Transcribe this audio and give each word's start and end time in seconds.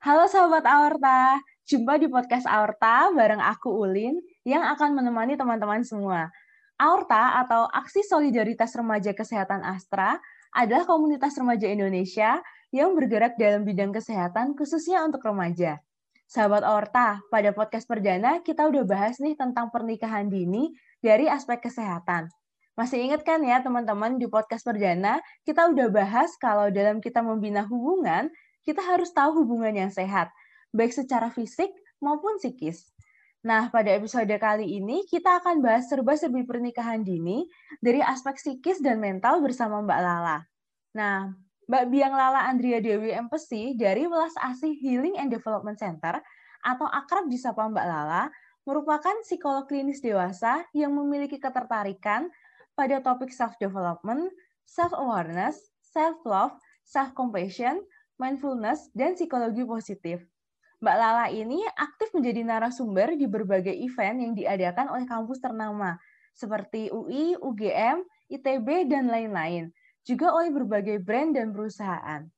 Halo 0.00 0.24
sahabat 0.32 0.64
Aorta, 0.64 1.36
jumpa 1.68 2.00
di 2.00 2.08
podcast 2.08 2.48
Aorta 2.48 3.12
bareng 3.12 3.36
aku 3.36 3.68
Ulin 3.68 4.16
yang 4.48 4.64
akan 4.64 4.96
menemani 4.96 5.36
teman-teman 5.36 5.84
semua. 5.84 6.32
Aorta 6.80 7.36
atau 7.44 7.68
Aksi 7.68 8.00
Solidaritas 8.00 8.72
Remaja 8.72 9.12
Kesehatan 9.12 9.60
Astra 9.60 10.16
adalah 10.56 10.88
komunitas 10.88 11.36
remaja 11.36 11.68
Indonesia 11.68 12.40
yang 12.72 12.96
bergerak 12.96 13.36
dalam 13.36 13.60
bidang 13.68 13.92
kesehatan 13.92 14.56
khususnya 14.56 15.04
untuk 15.04 15.20
remaja. 15.20 15.84
Sahabat 16.24 16.64
Aorta, 16.64 17.20
pada 17.28 17.52
podcast 17.52 17.84
perdana 17.84 18.40
kita 18.40 18.72
udah 18.72 18.88
bahas 18.88 19.20
nih 19.20 19.36
tentang 19.36 19.68
pernikahan 19.68 20.32
dini 20.32 20.72
dari 21.04 21.28
aspek 21.28 21.60
kesehatan. 21.60 22.32
Masih 22.72 23.04
ingat 23.04 23.20
kan 23.20 23.44
ya 23.44 23.60
teman-teman 23.60 24.16
di 24.16 24.24
podcast 24.32 24.64
perdana 24.64 25.20
kita 25.44 25.68
udah 25.68 25.92
bahas 25.92 26.32
kalau 26.40 26.72
dalam 26.72 27.04
kita 27.04 27.20
membina 27.20 27.68
hubungan 27.68 28.32
kita 28.66 28.82
harus 28.84 29.10
tahu 29.10 29.44
hubungan 29.44 29.72
yang 29.74 29.92
sehat, 29.92 30.30
baik 30.74 30.92
secara 30.94 31.28
fisik 31.32 31.70
maupun 32.00 32.40
psikis. 32.40 32.90
Nah, 33.40 33.72
pada 33.72 33.88
episode 33.96 34.28
kali 34.36 34.80
ini 34.80 35.08
kita 35.08 35.40
akan 35.40 35.64
bahas 35.64 35.88
serba-serbi 35.88 36.44
pernikahan 36.44 37.00
dini 37.00 37.48
dari 37.80 38.04
aspek 38.04 38.36
psikis 38.36 38.84
dan 38.84 39.00
mental 39.00 39.40
bersama 39.40 39.80
Mbak 39.80 40.00
Lala. 40.04 40.44
Nah, 40.92 41.32
Mbak 41.64 41.84
Biang 41.88 42.12
Lala 42.12 42.50
Andrea 42.52 42.84
Dewi 42.84 43.16
Empesi 43.16 43.72
dari 43.80 44.04
Welas 44.04 44.36
Asih 44.36 44.76
Healing 44.76 45.16
and 45.16 45.32
Development 45.32 45.78
Center 45.78 46.20
atau 46.60 46.84
akrab 46.84 47.32
disapa 47.32 47.64
Mbak 47.64 47.86
Lala 47.88 48.28
merupakan 48.68 49.16
psikolog 49.24 49.64
klinis 49.64 50.04
dewasa 50.04 50.68
yang 50.76 50.92
memiliki 50.92 51.40
ketertarikan 51.40 52.28
pada 52.76 53.00
topik 53.00 53.32
self-development, 53.32 54.28
self-awareness, 54.68 55.72
self-love, 55.80 56.52
self-compassion, 56.84 57.80
mindfulness, 58.20 58.92
dan 58.92 59.16
psikologi 59.16 59.64
positif. 59.64 60.20
Mbak 60.84 60.96
Lala 60.96 61.26
ini 61.32 61.64
aktif 61.76 62.12
menjadi 62.12 62.44
narasumber 62.44 63.16
di 63.16 63.24
berbagai 63.24 63.72
event 63.72 64.20
yang 64.20 64.32
diadakan 64.36 64.92
oleh 64.92 65.08
kampus 65.08 65.40
ternama, 65.40 65.96
seperti 66.36 66.92
UI, 66.92 67.36
UGM, 67.40 68.04
ITB, 68.28 68.88
dan 68.92 69.08
lain-lain, 69.08 69.72
juga 70.04 70.32
oleh 70.32 70.52
berbagai 70.52 71.00
brand 71.00 71.36
dan 71.36 71.52
perusahaan. 71.52 72.28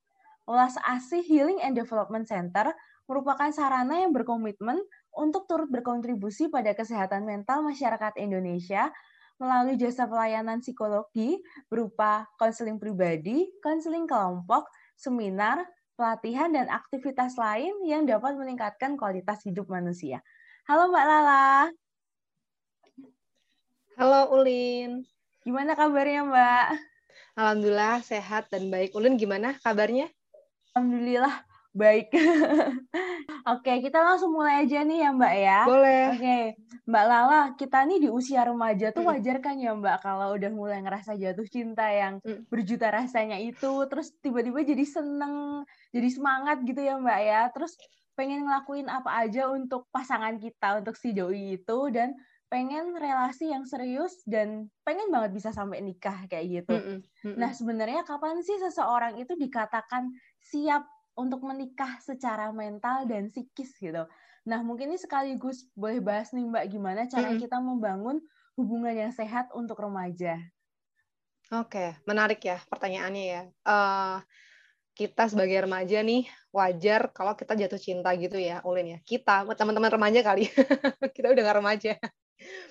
Olas 0.47 0.75
Asih 0.83 1.23
Healing 1.23 1.63
and 1.63 1.79
Development 1.79 2.27
Center 2.27 2.75
merupakan 3.07 3.51
sarana 3.55 4.03
yang 4.03 4.11
berkomitmen 4.11 4.79
untuk 5.15 5.47
turut 5.47 5.71
berkontribusi 5.71 6.51
pada 6.51 6.75
kesehatan 6.75 7.23
mental 7.23 7.63
masyarakat 7.63 8.19
Indonesia 8.19 8.91
melalui 9.39 9.79
jasa 9.79 10.07
pelayanan 10.07 10.63
psikologi 10.63 11.39
berupa 11.71 12.27
konseling 12.39 12.79
pribadi, 12.79 13.51
konseling 13.63 14.07
kelompok, 14.07 14.67
seminar, 15.03 15.67
pelatihan, 15.99 16.55
dan 16.55 16.71
aktivitas 16.71 17.35
lain 17.35 17.75
yang 17.83 18.07
dapat 18.07 18.39
meningkatkan 18.39 18.95
kualitas 18.95 19.43
hidup 19.43 19.67
manusia. 19.67 20.23
Halo 20.71 20.95
Mbak 20.95 21.05
Lala. 21.11 21.75
Halo 23.99 24.21
Ulin. 24.39 25.03
Gimana 25.43 25.75
kabarnya 25.75 26.23
Mbak? 26.23 26.67
Alhamdulillah 27.35 27.99
sehat 28.07 28.47
dan 28.55 28.71
baik. 28.71 28.95
Ulin 28.95 29.19
gimana 29.19 29.59
kabarnya? 29.59 30.07
Alhamdulillah 30.73 31.43
baik. 31.73 32.13
Oke, 33.53 33.73
kita 33.83 33.99
langsung 33.99 34.37
mulai 34.37 34.63
aja 34.63 34.85
nih 34.87 34.99
ya 35.03 35.11
Mbak 35.11 35.35
ya. 35.35 35.61
Boleh. 35.67 36.05
Oke, 36.15 36.39
Mbak 36.87 37.05
Lala, 37.09 37.41
kita 37.59 37.79
nih 37.89 37.99
di 38.07 38.09
usia 38.13 38.47
remaja 38.47 38.95
tuh 38.95 39.03
wajar 39.09 39.43
kan 39.43 39.59
ya 39.59 39.75
Mbak 39.75 39.99
kalau 40.05 40.37
udah 40.37 40.51
mulai 40.53 40.79
ngerasa 40.85 41.19
jatuh 41.19 41.49
cinta 41.49 41.89
yang 41.91 42.23
berjuta 42.53 42.93
rasanya 42.93 43.41
itu, 43.41 43.73
terus 43.91 44.15
tiba-tiba 44.23 44.63
jadi 44.63 44.85
seneng, 44.87 45.67
jadi 45.91 46.09
semangat 46.13 46.63
gitu 46.63 46.81
ya 46.81 47.01
Mbak 47.01 47.21
ya. 47.25 47.41
Terus 47.51 47.75
pengen 48.13 48.45
ngelakuin 48.45 48.87
apa 48.93 49.25
aja 49.25 49.49
untuk 49.49 49.89
pasangan 49.91 50.37
kita, 50.37 50.85
untuk 50.85 50.95
si 50.95 51.17
doi 51.17 51.59
itu, 51.59 51.79
dan 51.91 52.15
pengen 52.53 52.93
relasi 53.01 53.49
yang 53.49 53.65
serius 53.65 54.21
dan 54.29 54.69
pengen 54.85 55.09
banget 55.09 55.33
bisa 55.33 55.57
sampai 55.57 55.81
nikah 55.81 56.29
kayak 56.29 56.61
gitu. 56.61 56.77
Mm 56.77 57.01
-mm. 57.01 57.35
Nah 57.41 57.49
sebenarnya 57.57 58.05
kapan 58.05 58.45
sih 58.45 58.61
seseorang 58.61 59.17
itu 59.17 59.33
dikatakan 59.41 60.13
siap 60.37 60.85
untuk 61.13 61.45
menikah 61.45 62.01
secara 62.01 62.49
mental 62.51 63.05
dan 63.05 63.29
psikis 63.29 63.77
gitu. 63.77 64.05
Nah, 64.43 64.61
mungkin 64.65 64.91
ini 64.91 64.99
sekaligus 64.99 65.69
boleh 65.77 66.03
bahas 66.03 66.35
nih 66.35 66.43
Mbak 66.43 66.65
gimana 66.73 67.01
cara 67.07 67.31
mm 67.31 67.35
-hmm. 67.37 67.43
kita 67.47 67.57
membangun 67.63 68.17
hubungan 68.59 68.95
yang 68.97 69.13
sehat 69.15 69.49
untuk 69.55 69.79
remaja. 69.79 70.41
Oke, 71.53 71.95
menarik 72.09 72.41
ya 72.43 72.59
pertanyaannya 72.67 73.25
ya. 73.29 73.43
Uh, 73.63 74.19
kita 74.93 75.29
sebagai 75.29 75.65
remaja 75.65 76.01
nih 76.05 76.29
wajar 76.53 77.13
kalau 77.13 77.33
kita 77.37 77.57
jatuh 77.57 77.81
cinta 77.81 78.13
gitu 78.17 78.41
ya, 78.41 78.65
Ulin 78.65 78.97
ya. 78.97 78.99
Kita, 79.05 79.45
teman-teman 79.53 79.93
remaja 79.93 80.21
kali. 80.25 80.49
kita 81.17 81.33
udah 81.33 81.43
gak 81.45 81.59
remaja. 81.61 81.93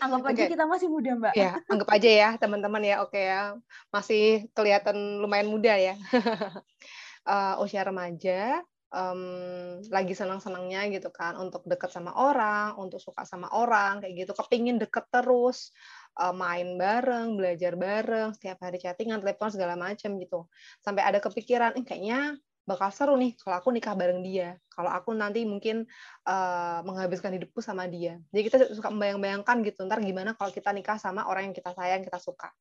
Anggap 0.04 0.34
aja 0.34 0.42
okay. 0.44 0.52
kita 0.52 0.66
masih 0.68 0.88
muda, 0.92 1.12
Mbak. 1.16 1.34
Ya, 1.38 1.62
anggap 1.72 1.90
aja 1.94 2.10
ya, 2.10 2.30
teman-teman 2.36 2.84
ya. 2.84 2.96
Oke 3.06 3.22
ya. 3.22 3.56
Masih 3.94 4.52
kelihatan 4.52 5.24
lumayan 5.24 5.48
muda 5.48 5.78
ya 5.78 5.96
uh, 7.28 7.62
usia 7.62 7.82
remaja 7.86 8.62
um, 8.92 9.80
lagi 9.88 10.14
senang-senangnya 10.14 10.92
gitu 10.92 11.10
kan 11.10 11.40
untuk 11.40 11.64
deket 11.66 11.90
sama 11.90 12.12
orang, 12.16 12.76
untuk 12.78 13.00
suka 13.00 13.24
sama 13.24 13.50
orang 13.56 14.04
kayak 14.04 14.28
gitu, 14.28 14.32
kepingin 14.36 14.78
deket 14.78 15.08
terus, 15.10 15.72
uh, 16.20 16.36
main 16.36 16.76
bareng, 16.76 17.40
belajar 17.40 17.74
bareng, 17.80 18.36
setiap 18.36 18.60
hari 18.62 18.78
chattingan, 18.78 19.24
telepon 19.24 19.50
segala 19.50 19.80
macam 19.80 20.20
gitu. 20.20 20.46
Sampai 20.84 21.08
ada 21.08 21.24
kepikiran, 21.24 21.80
eh, 21.80 21.84
kayaknya 21.88 22.36
bakal 22.62 22.94
seru 22.94 23.14
nih 23.18 23.34
kalau 23.42 23.58
aku 23.58 23.70
nikah 23.74 23.98
bareng 23.98 24.22
dia. 24.22 24.58
Kalau 24.72 24.90
aku 24.94 25.12
nanti 25.18 25.44
mungkin 25.44 25.84
uh, 26.30 26.80
menghabiskan 26.86 27.34
hidupku 27.36 27.60
sama 27.60 27.90
dia. 27.90 28.22
Jadi 28.30 28.42
kita 28.48 28.58
suka 28.72 28.94
membayang-bayangkan 28.94 29.66
gitu, 29.66 29.84
ntar 29.86 30.00
gimana 30.00 30.38
kalau 30.38 30.54
kita 30.54 30.70
nikah 30.72 31.02
sama 31.02 31.26
orang 31.28 31.50
yang 31.50 31.56
kita 31.58 31.74
sayang, 31.74 32.06
kita 32.06 32.22
suka. 32.22 32.54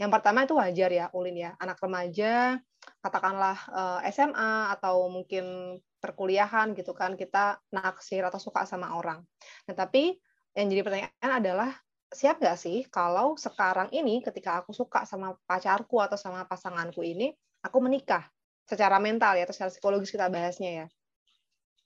Yang 0.00 0.10
pertama 0.12 0.44
itu 0.44 0.54
wajar 0.56 0.90
ya, 0.90 1.06
Ulin 1.12 1.36
ya. 1.36 1.50
Anak 1.60 1.78
remaja, 1.78 2.58
katakanlah 3.04 3.58
uh, 3.70 4.00
eh, 4.02 4.10
SMA 4.10 4.74
atau 4.74 5.06
mungkin 5.12 5.78
perkuliahan 6.02 6.74
gitu 6.74 6.96
kan, 6.96 7.14
kita 7.14 7.62
naksir 7.70 8.26
atau 8.26 8.40
suka 8.42 8.66
sama 8.66 8.98
orang. 8.98 9.22
Nah, 9.70 9.74
tapi 9.76 10.18
yang 10.58 10.68
jadi 10.68 10.82
pertanyaan 10.84 11.32
adalah 11.38 11.70
siap 12.12 12.44
nggak 12.44 12.58
sih 12.60 12.84
kalau 12.92 13.40
sekarang 13.40 13.88
ini 13.88 14.20
ketika 14.20 14.60
aku 14.60 14.76
suka 14.76 15.08
sama 15.08 15.32
pacarku 15.48 15.96
atau 15.96 16.20
sama 16.20 16.44
pasanganku 16.44 17.00
ini, 17.00 17.32
aku 17.64 17.78
menikah? 17.80 18.28
Secara 18.72 18.96
mental 18.96 19.36
ya 19.36 19.44
atau 19.44 19.52
secara 19.52 19.68
psikologis 19.68 20.08
kita 20.08 20.32
bahasnya 20.32 20.70
ya. 20.72 20.86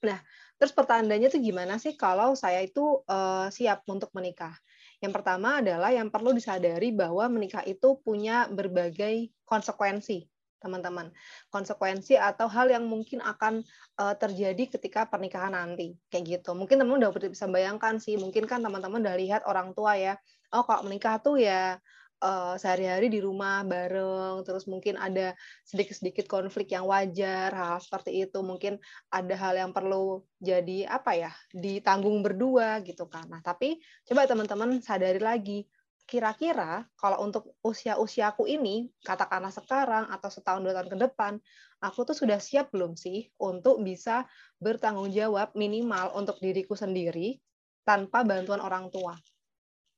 Nah, 0.07 0.19
terus 0.55 0.71
pertandanya 0.71 1.27
tuh 1.27 1.43
gimana 1.43 1.75
sih 1.75 1.99
kalau 1.99 2.31
saya 2.39 2.63
itu 2.63 3.03
uh, 3.11 3.51
siap 3.51 3.83
untuk 3.91 4.07
menikah? 4.15 4.55
Yang 5.03 5.13
pertama 5.19 5.59
adalah 5.59 5.91
yang 5.91 6.07
perlu 6.07 6.31
disadari 6.31 6.95
bahwa 6.95 7.27
menikah 7.27 7.61
itu 7.67 7.99
punya 8.01 8.47
berbagai 8.47 9.29
konsekuensi, 9.45 10.25
teman-teman. 10.57 11.13
Konsekuensi 11.53 12.17
atau 12.17 12.49
hal 12.49 12.71
yang 12.71 12.87
mungkin 12.87 13.21
akan 13.21 13.61
uh, 13.99 14.15
terjadi 14.17 14.79
ketika 14.79 15.05
pernikahan 15.05 15.53
nanti, 15.53 15.93
kayak 16.09 16.41
gitu. 16.41 16.55
Mungkin 16.57 16.81
teman-teman 16.81 17.13
udah 17.13 17.29
bisa 17.29 17.45
bayangkan 17.45 18.01
sih, 18.01 18.17
mungkin 18.17 18.49
kan 18.49 18.63
teman-teman 18.63 19.03
udah 19.05 19.17
lihat 19.21 19.41
orang 19.45 19.75
tua 19.77 19.99
ya, 19.99 20.17
oh 20.55 20.63
kalau 20.65 20.87
menikah 20.87 21.19
tuh 21.21 21.37
ya 21.37 21.77
uh, 22.21 22.55
sehari-hari 22.57 23.07
di 23.09 23.19
rumah 23.21 23.61
bareng, 23.65 24.41
terus 24.45 24.65
mungkin 24.65 24.97
ada 24.97 25.33
sedikit-sedikit 25.65 26.25
konflik 26.25 26.73
yang 26.73 26.89
wajar, 26.89 27.53
hal 27.53 27.77
seperti 27.81 28.25
itu. 28.25 28.39
Mungkin 28.41 28.81
ada 29.13 29.35
hal 29.37 29.53
yang 29.57 29.71
perlu 29.73 30.25
jadi 30.41 30.89
apa 30.89 31.17
ya, 31.17 31.31
ditanggung 31.53 32.21
berdua 32.25 32.81
gitu 32.81 33.05
kan. 33.09 33.29
Nah, 33.29 33.41
tapi 33.41 33.77
coba 34.05 34.25
teman-teman 34.25 34.81
sadari 34.81 35.21
lagi, 35.21 35.59
kira-kira 36.07 36.87
kalau 36.95 37.27
untuk 37.27 37.53
usia-usiaku 37.61 38.47
ini, 38.47 38.87
katakanlah 39.03 39.51
sekarang 39.51 40.07
atau 40.07 40.29
setahun 40.31 40.63
dua 40.63 40.73
tahun 40.79 40.89
ke 40.95 40.97
depan, 41.09 41.33
aku 41.83 42.07
tuh 42.07 42.15
sudah 42.15 42.39
siap 42.39 42.71
belum 42.71 42.95
sih 42.95 43.29
untuk 43.37 43.83
bisa 43.83 44.25
bertanggung 44.57 45.11
jawab 45.11 45.53
minimal 45.53 46.15
untuk 46.17 46.39
diriku 46.41 46.73
sendiri 46.73 47.37
tanpa 47.85 48.25
bantuan 48.25 48.59
orang 48.59 48.89
tua 48.89 49.15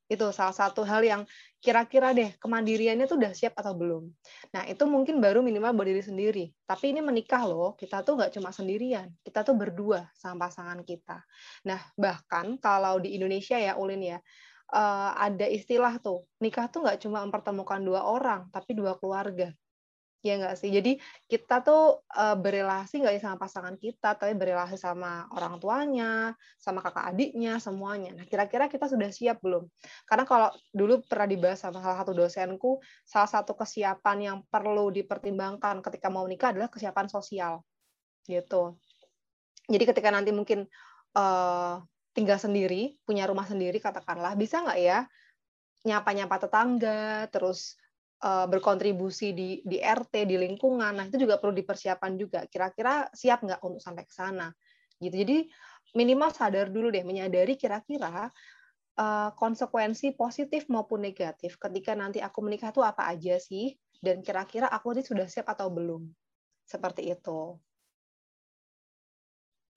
itu 0.09 0.25
salah 0.33 0.51
satu 0.51 0.81
hal 0.81 1.06
yang 1.06 1.21
kira-kira 1.61 2.17
deh 2.17 2.33
kemandiriannya 2.41 3.06
tuh 3.06 3.21
udah 3.21 3.31
siap 3.38 3.53
atau 3.53 3.77
belum. 3.77 4.09
Nah 4.57 4.65
itu 4.65 4.83
mungkin 4.89 5.21
baru 5.21 5.45
minimal 5.45 5.69
buat 5.77 5.85
diri 5.85 6.01
sendiri. 6.01 6.45
Tapi 6.65 6.97
ini 6.97 7.06
menikah 7.06 7.45
loh, 7.45 7.77
kita 7.77 8.01
tuh 8.01 8.17
nggak 8.17 8.33
cuma 8.33 8.50
sendirian, 8.50 9.13
kita 9.21 9.45
tuh 9.45 9.53
berdua 9.53 10.09
sama 10.17 10.50
pasangan 10.50 10.81
kita. 10.81 11.21
Nah 11.69 11.79
bahkan 11.94 12.57
kalau 12.57 12.97
di 12.97 13.13
Indonesia 13.13 13.61
ya 13.61 13.77
Ulin 13.77 14.01
ya, 14.01 14.17
uh, 14.73 15.13
ada 15.13 15.45
istilah 15.45 16.01
tuh 16.01 16.25
nikah 16.41 16.65
tuh 16.73 16.89
nggak 16.89 17.06
cuma 17.06 17.21
mempertemukan 17.21 17.79
dua 17.85 18.01
orang, 18.09 18.50
tapi 18.50 18.73
dua 18.73 18.97
keluarga. 18.97 19.53
Ya 20.19 20.36
nggak 20.36 20.60
sih? 20.60 20.68
Jadi 20.68 21.00
kita 21.31 21.63
tuh 21.63 22.04
uh, 22.04 22.36
berelasi 22.36 23.00
nggak 23.00 23.24
sama 23.24 23.39
pasangan 23.39 23.80
kita, 23.80 24.19
tapi 24.19 24.36
berelasi 24.36 24.75
sama 24.75 25.31
orang 25.31 25.63
tuanya, 25.63 26.36
sama 26.60 26.83
kakak 26.83 27.16
adiknya, 27.16 27.56
semuanya. 27.63 28.12
Nah, 28.12 28.27
kira-kira 28.27 28.68
kita 28.68 28.92
sudah 28.92 29.07
siap 29.16 29.39
belum? 29.39 29.63
Karena 30.04 30.27
kalau 30.27 30.51
dulu 30.75 31.00
pernah 31.07 31.24
dibahas 31.24 31.63
sama 31.63 31.80
salah 31.80 32.04
satu 32.04 32.12
dosenku, 32.12 32.83
salah 33.07 33.31
satu 33.31 33.56
kesiapan 33.56 34.18
yang 34.19 34.38
perlu 34.51 34.92
dipertimbangkan 34.92 35.80
ketika 35.80 36.12
mau 36.12 36.27
menikah 36.27 36.51
adalah 36.51 36.68
kesiapan 36.68 37.07
sosial. 37.07 37.63
Gitu. 38.27 38.75
Jadi 39.71 39.83
ketika 39.88 40.12
nanti 40.12 40.36
mungkin 40.36 40.68
uh, 41.16 41.80
tinggal 42.12 42.36
sendiri, 42.36 43.00
punya 43.07 43.24
rumah 43.24 43.48
sendiri 43.48 43.80
katakanlah, 43.80 44.36
bisa 44.36 44.68
nggak 44.68 44.80
ya 44.83 45.07
nyapa-nyapa 45.88 46.36
tetangga, 46.44 47.31
terus 47.31 47.79
berkontribusi 48.19 49.31
di 49.31 49.50
di 49.63 49.80
RT, 49.80 50.27
di 50.27 50.36
lingkungan. 50.36 50.92
Nah, 50.92 51.07
itu 51.07 51.24
juga 51.24 51.39
perlu 51.39 51.56
dipersiapkan 51.56 52.19
juga. 52.19 52.44
Kira-kira 52.51 53.07
siap 53.16 53.48
nggak 53.48 53.63
untuk 53.63 53.80
sampai 53.80 54.04
ke 54.04 54.12
sana? 54.12 54.51
Gitu. 55.00 55.16
Jadi 55.24 55.38
minimal 55.95 56.30
sadar 56.36 56.68
dulu 56.68 56.92
deh, 56.92 57.07
menyadari 57.07 57.56
kira-kira 57.56 58.27
uh, 59.00 59.30
konsekuensi 59.33 60.13
positif 60.19 60.68
maupun 60.68 61.00
negatif 61.00 61.56
ketika 61.56 61.95
nanti 61.95 62.19
aku 62.19 62.44
menikah 62.44 62.75
itu 62.75 62.83
apa 62.83 63.07
aja 63.07 63.39
sih? 63.39 63.74
Dan 64.00 64.19
kira-kira 64.19 64.68
aku 64.68 64.95
ini 64.95 65.04
sudah 65.04 65.27
siap 65.27 65.48
atau 65.48 65.71
belum? 65.71 66.04
Seperti 66.68 67.07
itu. 67.07 67.56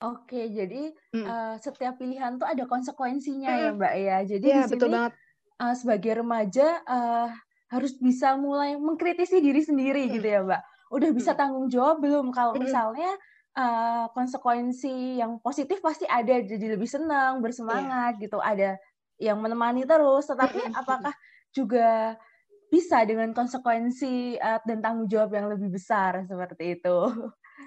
Oke, 0.03 0.51
jadi 0.51 0.91
hmm. 1.15 1.27
uh, 1.27 1.55
setiap 1.63 1.95
pilihan 1.95 2.35
tuh 2.35 2.47
ada 2.51 2.67
konsekuensinya 2.67 3.51
hmm. 3.55 3.63
ya, 3.63 3.71
Mbak 3.71 3.95
ya. 3.95 4.17
Jadi 4.27 4.47
ya, 4.51 4.55
di 4.59 4.63
sini 4.67 4.73
betul 4.75 4.91
banget. 4.91 5.15
Uh, 5.63 5.75
sebagai 5.79 6.13
remaja 6.19 6.69
uh, 6.91 7.31
harus 7.73 7.97
bisa 7.97 8.37
mulai 8.37 8.77
mengkritisi 8.77 9.41
diri 9.41 9.65
sendiri 9.65 10.05
hmm. 10.07 10.13
gitu 10.21 10.27
ya, 10.29 10.41
Mbak. 10.45 10.63
Udah 10.93 11.11
bisa 11.17 11.33
tanggung 11.33 11.73
jawab 11.73 12.05
belum 12.05 12.29
kalau 12.37 12.53
hmm. 12.53 12.61
misalnya 12.61 13.11
uh, 13.57 14.13
konsekuensi 14.13 15.17
yang 15.17 15.41
positif 15.41 15.81
pasti 15.81 16.05
ada, 16.05 16.37
jadi 16.45 16.77
lebih 16.77 16.85
senang, 16.85 17.41
bersemangat 17.41 18.21
yeah. 18.21 18.23
gitu. 18.29 18.39
Ada 18.45 18.77
yang 19.17 19.41
menemani 19.41 19.89
terus, 19.89 20.29
tetapi 20.29 20.61
apakah 20.77 21.17
juga 21.57 22.21
bisa 22.69 23.05
dengan 23.09 23.33
konsekuensi 23.33 24.37
uh, 24.37 24.61
dan 24.65 24.85
tanggung 24.85 25.09
jawab 25.09 25.33
yang 25.33 25.49
lebih 25.49 25.73
besar 25.73 26.29
seperti 26.29 26.77
itu? 26.77 26.99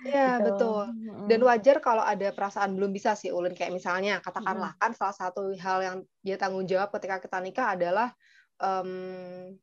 Iya, 0.06 0.38
gitu. 0.38 0.46
betul. 0.54 0.84
Dan 1.25 1.40
wajar 1.46 1.78
kalau 1.81 2.06
ada 2.06 2.30
perasaan 2.30 2.78
belum 2.78 2.94
bisa 2.94 3.18
sih, 3.18 3.34
Ulin. 3.34 3.58
Kayak 3.58 3.74
misalnya, 3.74 4.22
katakanlah, 4.22 4.78
hmm. 4.78 4.81
kan 4.81 4.92
salah 4.94 5.18
satu 5.18 5.50
hal 5.58 5.80
yang 5.81 5.98
dia 6.22 6.38
tanggung 6.38 6.69
jawab 6.69 6.94
ketika 6.94 7.22
kita 7.22 7.38
nikah 7.42 7.68
adalah, 7.74 8.10
um, 8.62 9.54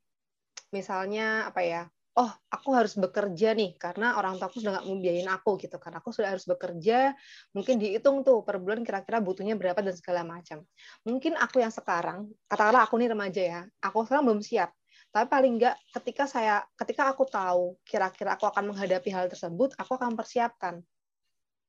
misalnya, 0.72 1.52
apa 1.52 1.60
ya, 1.62 1.82
oh, 2.18 2.32
aku 2.48 2.68
harus 2.76 2.96
bekerja 2.98 3.54
nih, 3.56 3.76
karena 3.76 4.18
orang 4.18 4.36
tua 4.36 4.48
aku 4.50 4.60
sudah 4.60 4.80
nggak 4.80 4.86
mau 4.88 4.96
biayain 4.98 5.30
aku, 5.30 5.50
gitu 5.60 5.76
kan. 5.76 5.92
Aku 6.00 6.12
sudah 6.12 6.32
harus 6.32 6.44
bekerja, 6.48 7.14
mungkin 7.56 7.78
dihitung 7.80 8.24
tuh, 8.26 8.44
per 8.44 8.58
bulan 8.60 8.82
kira-kira 8.84 9.20
butuhnya 9.20 9.54
berapa, 9.56 9.80
dan 9.84 9.94
segala 9.96 10.24
macam. 10.24 10.64
Mungkin 11.04 11.36
aku 11.36 11.60
yang 11.60 11.72
sekarang, 11.72 12.28
katakanlah 12.50 12.84
aku 12.88 12.96
nih 13.00 13.08
remaja 13.12 13.42
ya, 13.42 13.60
aku 13.84 14.04
sekarang 14.08 14.24
belum 14.28 14.42
siap 14.44 14.72
tapi 15.12 15.28
paling 15.28 15.60
enggak 15.60 15.76
ketika 15.92 16.24
saya 16.24 16.64
ketika 16.72 17.12
aku 17.12 17.28
tahu 17.28 17.76
kira-kira 17.84 18.32
aku 18.32 18.48
akan 18.48 18.72
menghadapi 18.72 19.12
hal 19.12 19.28
tersebut, 19.28 19.76
aku 19.76 20.00
akan 20.00 20.16
persiapkan. 20.16 20.80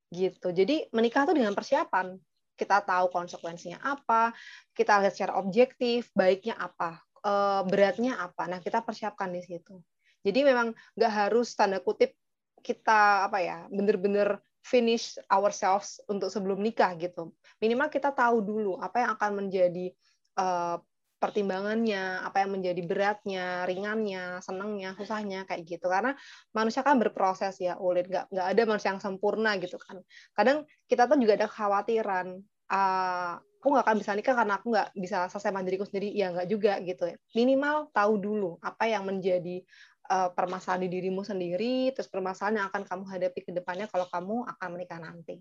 Gitu. 0.08 0.48
Jadi 0.56 0.88
menikah 0.96 1.28
itu 1.28 1.36
dengan 1.36 1.52
persiapan. 1.52 2.16
Kita 2.56 2.80
tahu 2.86 3.12
konsekuensinya 3.12 3.84
apa, 3.84 4.32
kita 4.72 5.02
lihat 5.04 5.18
secara 5.18 5.42
objektif, 5.42 6.08
baiknya 6.16 6.56
apa, 6.56 7.02
eh, 7.24 7.62
beratnya 7.68 8.20
apa. 8.20 8.48
Nah, 8.52 8.60
kita 8.60 8.84
persiapkan 8.84 9.32
di 9.32 9.42
situ. 9.44 9.80
Jadi 10.24 10.40
memang 10.48 10.72
nggak 10.96 11.14
harus 11.14 11.52
tanda 11.56 11.84
kutip 11.84 12.16
kita 12.64 13.28
apa 13.28 13.44
ya, 13.44 13.58
bener-bener 13.68 14.40
finish 14.64 15.20
ourselves 15.28 16.00
untuk 16.08 16.32
sebelum 16.32 16.64
nikah 16.64 16.96
gitu. 16.96 17.36
Minimal 17.60 17.92
kita 17.92 18.16
tahu 18.16 18.40
dulu 18.40 18.80
apa 18.80 19.04
yang 19.04 19.12
akan 19.20 19.32
menjadi 19.44 19.92
uh, 20.40 20.80
pertimbangannya, 21.20 22.20
apa 22.20 22.44
yang 22.44 22.52
menjadi 22.56 22.82
beratnya, 22.84 23.64
ringannya, 23.64 24.44
senangnya, 24.44 24.92
susahnya 24.96 25.48
kayak 25.48 25.64
gitu. 25.64 25.88
Karena 25.88 26.16
manusia 26.52 26.84
kan 26.84 27.00
berproses 27.00 27.60
ya, 27.64 27.80
Ulin 27.80 28.08
nggak 28.08 28.32
nggak 28.32 28.48
ada 28.48 28.62
manusia 28.68 28.90
yang 28.96 29.04
sempurna 29.04 29.56
gitu 29.60 29.80
kan. 29.80 30.04
Kadang 30.36 30.68
kita 30.88 31.08
tuh 31.08 31.16
juga 31.20 31.40
ada 31.40 31.48
kekhawatiran, 31.48 32.28
uh, 32.70 33.40
aku 33.60 33.68
nggak 33.72 33.86
akan 33.88 33.98
bisa 34.00 34.12
nikah 34.12 34.36
karena 34.36 34.54
aku 34.60 34.68
nggak 34.76 34.90
bisa 34.96 35.18
selesai 35.32 35.52
mandiriku 35.56 35.88
sendiri. 35.88 36.12
Ya 36.12 36.32
nggak 36.32 36.48
juga 36.52 36.80
gitu 36.84 37.08
ya. 37.08 37.16
Minimal 37.36 37.92
tahu 37.96 38.14
dulu 38.20 38.60
apa 38.60 38.88
yang 38.88 39.08
menjadi 39.08 39.64
uh, 40.12 40.30
permasalahan 40.36 40.86
di 40.86 40.90
dirimu 41.00 41.24
sendiri, 41.24 41.96
terus 41.96 42.12
permasalahan 42.12 42.64
yang 42.64 42.68
akan 42.70 42.84
kamu 42.84 43.04
hadapi 43.08 43.40
ke 43.44 43.52
depannya 43.56 43.88
kalau 43.88 44.08
kamu 44.12 44.44
akan 44.48 44.68
menikah 44.76 45.00
nanti. 45.00 45.40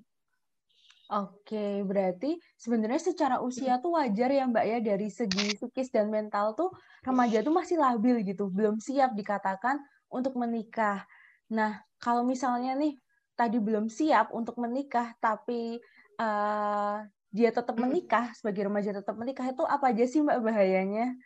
Oke, 1.12 1.84
berarti 1.84 2.40
sebenarnya 2.56 3.12
secara 3.12 3.36
usia 3.44 3.76
tuh 3.84 4.00
wajar 4.00 4.32
ya 4.32 4.48
Mbak 4.48 4.64
ya 4.64 4.78
dari 4.80 5.12
segi 5.12 5.60
psikis 5.60 5.92
dan 5.92 6.08
mental 6.08 6.56
tuh 6.56 6.72
remaja 7.04 7.44
tuh 7.44 7.52
masih 7.52 7.76
labil 7.76 8.24
gitu, 8.24 8.48
belum 8.48 8.80
siap 8.80 9.12
dikatakan 9.12 9.76
untuk 10.08 10.40
menikah. 10.40 11.04
Nah, 11.52 11.84
kalau 12.00 12.24
misalnya 12.24 12.72
nih 12.72 12.96
tadi 13.36 13.60
belum 13.60 13.92
siap 13.92 14.32
untuk 14.32 14.56
menikah 14.56 15.12
tapi 15.20 15.84
uh, 16.18 17.06
dia 17.32 17.48
tetap 17.48 17.76
menikah 17.80 18.32
sebagai 18.36 18.68
remaja 18.68 18.92
tetap 18.92 19.16
menikah 19.16 19.48
itu 19.48 19.64
apa 19.64 19.88
aja 19.88 20.04
sih 20.04 20.20
Mbak 20.20 20.38
bahayanya? 20.44 21.16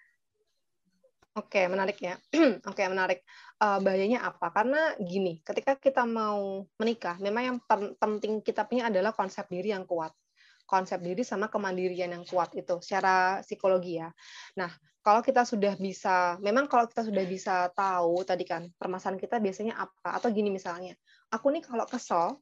Oke, 1.37 1.69
menarik 1.69 2.01
ya. 2.01 2.17
Oke, 2.71 2.81
menarik. 2.89 3.21
Uh, 3.61 3.77
bahayanya 3.85 4.25
apa? 4.25 4.49
Karena 4.49 4.97
gini, 4.97 5.45
ketika 5.45 5.77
kita 5.77 6.09
mau 6.09 6.65
menikah, 6.81 7.21
memang 7.21 7.43
yang 7.45 7.59
penting 8.01 8.41
kita 8.41 8.65
punya 8.65 8.89
adalah 8.89 9.13
konsep 9.13 9.45
diri 9.53 9.69
yang 9.69 9.85
kuat. 9.85 10.17
Konsep 10.65 10.97
diri 11.05 11.21
sama 11.29 11.53
kemandirian 11.53 12.09
yang 12.09 12.25
kuat 12.25 12.57
itu 12.57 12.81
secara 12.81 13.45
psikologi 13.45 14.01
ya. 14.01 14.09
Nah, 14.57 14.73
kalau 15.05 15.21
kita 15.21 15.45
sudah 15.45 15.77
bisa, 15.77 16.41
memang 16.41 16.73
kalau 16.73 16.89
kita 16.89 17.05
sudah 17.05 17.23
bisa 17.29 17.69
tahu 17.77 18.25
tadi 18.25 18.43
kan 18.49 18.67
permasalahan 18.75 19.21
kita 19.21 19.37
biasanya 19.39 19.77
apa 19.77 20.17
atau 20.17 20.33
gini 20.33 20.49
misalnya, 20.49 20.97
aku 21.29 21.53
nih 21.53 21.63
kalau 21.63 21.85
kesel 21.85 22.41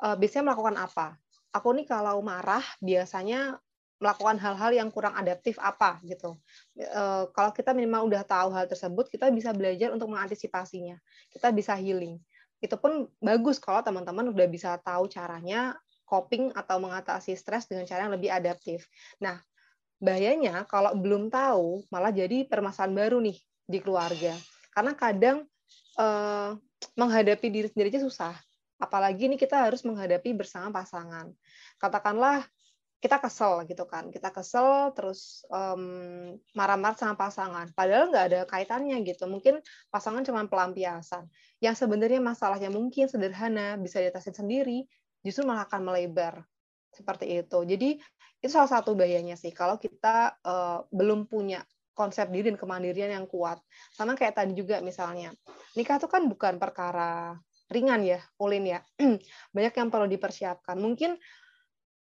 uh, 0.00 0.16
biasanya 0.16 0.50
melakukan 0.50 0.80
apa? 0.80 1.06
Aku 1.50 1.74
nih 1.74 1.86
kalau 1.86 2.22
marah 2.22 2.62
biasanya 2.78 3.58
melakukan 4.00 4.40
hal-hal 4.40 4.72
yang 4.72 4.88
kurang 4.88 5.12
adaptif 5.12 5.60
apa 5.60 6.00
gitu. 6.08 6.40
E, 6.72 7.28
kalau 7.36 7.52
kita 7.52 7.76
minimal 7.76 8.08
udah 8.08 8.24
tahu 8.24 8.48
hal 8.56 8.64
tersebut, 8.64 9.12
kita 9.12 9.28
bisa 9.28 9.52
belajar 9.52 9.92
untuk 9.92 10.08
mengantisipasinya. 10.08 10.96
Kita 11.28 11.52
bisa 11.52 11.76
healing. 11.76 12.16
Itu 12.64 12.80
pun 12.80 13.12
bagus 13.20 13.60
kalau 13.60 13.84
teman-teman 13.84 14.32
udah 14.32 14.48
bisa 14.48 14.80
tahu 14.80 15.04
caranya 15.12 15.76
coping 16.08 16.48
atau 16.56 16.80
mengatasi 16.80 17.36
stres 17.36 17.68
dengan 17.68 17.84
cara 17.84 18.08
yang 18.08 18.16
lebih 18.16 18.32
adaptif. 18.32 18.88
Nah, 19.20 19.36
bahayanya 20.00 20.64
kalau 20.64 20.96
belum 20.96 21.28
tahu 21.28 21.84
malah 21.92 22.10
jadi 22.10 22.48
permasalahan 22.48 22.96
baru 22.96 23.20
nih 23.20 23.36
di 23.68 23.78
keluarga. 23.84 24.32
Karena 24.72 24.96
kadang 24.96 25.44
e, 26.00 26.06
menghadapi 26.96 27.46
diri 27.52 27.68
sendiri 27.68 27.92
aja 27.92 28.00
susah. 28.00 28.34
Apalagi 28.80 29.28
ini 29.28 29.36
kita 29.36 29.68
harus 29.68 29.84
menghadapi 29.84 30.32
bersama 30.32 30.72
pasangan. 30.72 31.28
Katakanlah 31.76 32.48
kita 33.00 33.16
kesel 33.16 33.64
gitu 33.68 33.84
kan. 33.88 34.12
Kita 34.12 34.28
kesel 34.32 34.92
terus 34.96 35.44
um, 35.48 36.36
marah-marah 36.52 36.96
sama 36.96 37.16
pasangan. 37.16 37.68
Padahal 37.72 38.12
nggak 38.12 38.24
ada 38.32 38.40
kaitannya 38.48 39.00
gitu. 39.04 39.28
Mungkin 39.28 39.60
pasangan 39.88 40.24
cuma 40.24 40.44
pelampiasan. 40.48 41.28
Yang 41.60 41.84
sebenarnya 41.84 42.20
masalahnya 42.20 42.72
mungkin 42.72 43.08
sederhana 43.08 43.76
bisa 43.80 44.00
diatasin 44.00 44.36
sendiri 44.36 44.84
justru 45.24 45.44
malah 45.44 45.68
akan 45.68 45.92
melebar. 45.92 46.44
Seperti 46.92 47.40
itu. 47.40 47.58
Jadi 47.64 48.00
itu 48.40 48.50
salah 48.52 48.68
satu 48.68 48.92
bahayanya 48.96 49.36
sih. 49.36 49.52
Kalau 49.52 49.80
kita 49.80 50.40
uh, 50.44 50.84
belum 50.92 51.28
punya 51.28 51.64
konsep 51.96 52.32
diri 52.32 52.52
dan 52.52 52.56
kemandirian 52.56 53.12
yang 53.12 53.28
kuat. 53.28 53.60
Sama 53.92 54.16
kayak 54.16 54.40
tadi 54.40 54.56
juga 54.56 54.80
misalnya 54.80 55.36
nikah 55.76 56.00
itu 56.00 56.08
kan 56.08 56.24
bukan 56.28 56.56
perkara 56.56 57.36
ringan 57.70 58.02
ya 58.02 58.20
ulin 58.36 58.66
ya 58.66 58.80
banyak 59.54 59.74
yang 59.74 59.88
perlu 59.88 60.10
dipersiapkan 60.10 60.76
mungkin 60.76 61.16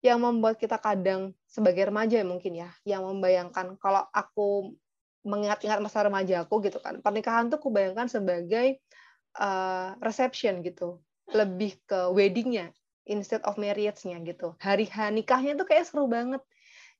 yang 0.05 0.21
membuat 0.21 0.61
kita 0.61 0.77
kadang 0.77 1.33
sebagai 1.49 1.89
remaja 1.89 2.21
ya 2.21 2.27
mungkin 2.27 2.53
ya, 2.53 2.69
yang 2.85 3.01
membayangkan 3.09 3.73
kalau 3.81 4.05
aku 4.13 4.77
mengingat-ingat 5.25 5.81
masa 5.81 6.05
remaja 6.05 6.45
aku 6.45 6.61
gitu 6.61 6.77
kan, 6.77 7.01
pernikahan 7.01 7.49
tuh 7.49 7.57
aku 7.57 7.73
bayangkan 7.73 8.05
sebagai 8.05 8.77
uh, 9.41 9.97
reception 9.97 10.61
gitu, 10.61 11.01
lebih 11.33 11.81
ke 11.89 12.13
weddingnya 12.13 12.69
instead 13.09 13.41
of 13.49 13.57
marriage-nya 13.57 14.21
gitu. 14.21 14.53
Hari 14.61 14.85
nikahnya 15.09 15.57
tuh 15.57 15.65
kayak 15.65 15.89
seru 15.89 16.05
banget. 16.05 16.45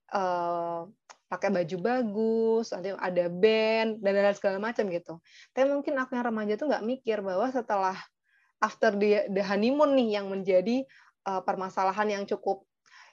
Uh, 0.09 0.89
pakai 1.25 1.49
baju 1.49 1.77
bagus, 1.81 2.69
nanti 2.69 2.93
ada 2.93 3.25
band 3.29 3.97
dan 3.97 4.13
lain 4.13 4.37
segala 4.37 4.57
macam 4.61 4.85
gitu. 4.93 5.17
Tapi 5.53 5.73
mungkin 5.73 5.97
aku 5.97 6.13
yang 6.13 6.25
remaja 6.25 6.53
tuh 6.57 6.69
nggak 6.69 6.85
mikir 6.85 7.21
bahwa 7.25 7.49
setelah 7.49 7.97
after 8.65 8.97
the, 8.97 9.29
the 9.29 9.45
honeymoon 9.45 9.93
nih 9.93 10.17
yang 10.17 10.25
menjadi 10.33 10.81
uh, 11.29 11.45
permasalahan 11.45 12.17
yang 12.17 12.23
cukup 12.25 12.65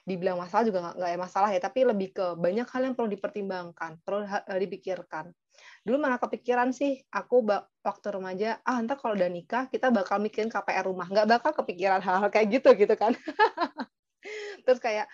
dibilang 0.03 0.35
masalah 0.35 0.67
juga 0.67 0.79
nggak 0.91 1.09
ya 1.15 1.19
masalah 1.19 1.49
ya, 1.55 1.61
tapi 1.63 1.87
lebih 1.87 2.11
ke 2.11 2.25
banyak 2.35 2.67
hal 2.67 2.81
yang 2.83 2.95
perlu 2.95 3.07
dipertimbangkan, 3.15 4.03
perlu 4.03 4.27
eh, 4.27 4.59
dipikirkan. 4.59 5.31
Dulu 5.79 5.95
mana 5.95 6.19
kepikiran 6.19 6.75
sih, 6.75 6.99
aku 7.07 7.47
waktu 7.79 8.07
remaja, 8.11 8.59
ah 8.67 8.83
entar 8.83 8.99
kalau 8.99 9.15
udah 9.15 9.31
nikah 9.31 9.71
kita 9.71 9.95
bakal 9.95 10.19
mikirin 10.19 10.51
KPR 10.51 10.83
rumah, 10.83 11.07
nggak 11.07 11.39
bakal 11.39 11.51
kepikiran 11.63 12.03
hal-hal 12.03 12.27
kayak 12.27 12.59
gitu 12.59 12.75
gitu 12.75 12.95
kan. 12.99 13.15
Terus 14.67 14.79
kayak 14.83 15.07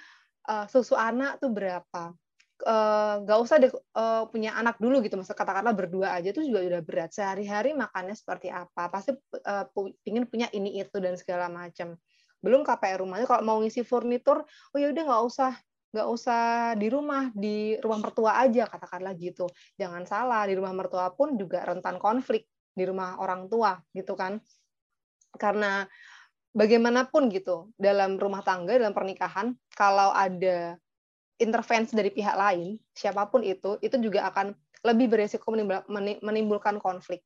uh, 0.50 0.66
susu 0.66 0.98
anak 0.98 1.38
tuh 1.38 1.54
berapa? 1.54 2.18
Uh, 2.60 3.24
nggak 3.24 3.40
usah 3.40 3.56
deh 3.56 3.72
uh, 3.72 4.28
punya 4.28 4.52
anak 4.52 4.76
dulu 4.84 5.00
gitu, 5.00 5.16
masa 5.16 5.32
katakanlah 5.32 5.72
berdua 5.72 6.12
aja 6.20 6.36
tuh 6.36 6.44
juga 6.44 6.60
udah 6.60 6.82
berat. 6.84 7.16
Sehari-hari 7.16 7.72
makannya 7.72 8.12
seperti 8.12 8.52
apa? 8.52 8.92
Pasti 8.92 9.16
uh, 9.16 9.66
ingin 10.04 10.28
punya 10.28 10.52
ini 10.52 10.76
itu 10.76 11.00
dan 11.00 11.16
segala 11.16 11.48
macam 11.48 11.96
belum 12.40 12.64
KPR 12.64 13.04
rumahnya 13.04 13.28
kalau 13.28 13.44
mau 13.44 13.58
ngisi 13.60 13.84
furnitur 13.84 14.48
oh 14.48 14.78
ya 14.80 14.92
udah 14.92 15.04
nggak 15.04 15.24
usah 15.28 15.52
nggak 15.90 16.08
usah 16.08 16.44
di 16.78 16.88
rumah 16.88 17.34
di 17.34 17.76
rumah 17.82 18.00
mertua 18.00 18.40
aja 18.40 18.70
katakanlah 18.70 19.14
gitu 19.18 19.50
jangan 19.76 20.06
salah 20.06 20.46
di 20.46 20.54
rumah 20.56 20.72
mertua 20.72 21.12
pun 21.12 21.36
juga 21.36 21.66
rentan 21.66 21.98
konflik 21.98 22.46
di 22.72 22.84
rumah 22.86 23.18
orang 23.20 23.50
tua 23.50 23.76
gitu 23.92 24.14
kan 24.14 24.38
karena 25.36 25.84
bagaimanapun 26.54 27.30
gitu 27.34 27.74
dalam 27.76 28.22
rumah 28.22 28.46
tangga 28.46 28.78
dalam 28.78 28.94
pernikahan 28.94 29.54
kalau 29.74 30.14
ada 30.14 30.78
intervensi 31.40 31.96
dari 31.96 32.12
pihak 32.12 32.36
lain 32.36 32.76
siapa 32.92 33.32
pun 33.32 33.42
itu 33.42 33.80
itu 33.80 33.96
juga 34.04 34.28
akan 34.30 34.52
lebih 34.84 35.08
beresiko 35.12 35.52
menimbulkan 36.24 36.80
konflik. 36.80 37.24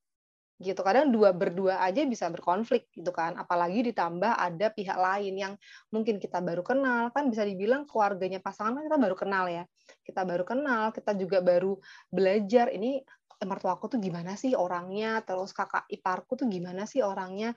Gitu 0.61 0.79
kadang 0.85 1.09
dua 1.09 1.33
berdua 1.33 1.81
aja 1.81 2.05
bisa 2.05 2.29
berkonflik 2.29 2.89
gitu 2.93 3.09
kan. 3.09 3.35
Apalagi 3.37 3.83
ditambah 3.89 4.37
ada 4.37 4.69
pihak 4.69 4.95
lain 4.95 5.33
yang 5.35 5.53
mungkin 5.89 6.21
kita 6.21 6.39
baru 6.39 6.61
kenal 6.61 7.09
kan 7.09 7.27
bisa 7.29 7.43
dibilang 7.43 7.89
keluarganya 7.89 8.39
pasangan 8.39 8.77
kan 8.79 8.83
kita 8.85 8.97
baru 9.01 9.15
kenal 9.17 9.45
ya. 9.49 9.63
Kita 10.05 10.21
baru 10.23 10.45
kenal 10.45 10.93
kita 10.93 11.11
juga 11.17 11.41
baru 11.41 11.77
belajar 12.09 12.69
ini 12.73 13.01
eh, 13.41 13.47
mertuaku 13.49 13.97
tuh 13.97 13.99
gimana 13.99 14.37
sih 14.37 14.53
orangnya? 14.53 15.21
Terus 15.25 15.51
kakak 15.51 15.89
iparku 15.89 16.37
tuh 16.37 16.47
gimana 16.49 16.85
sih 16.85 17.01
orangnya 17.01 17.53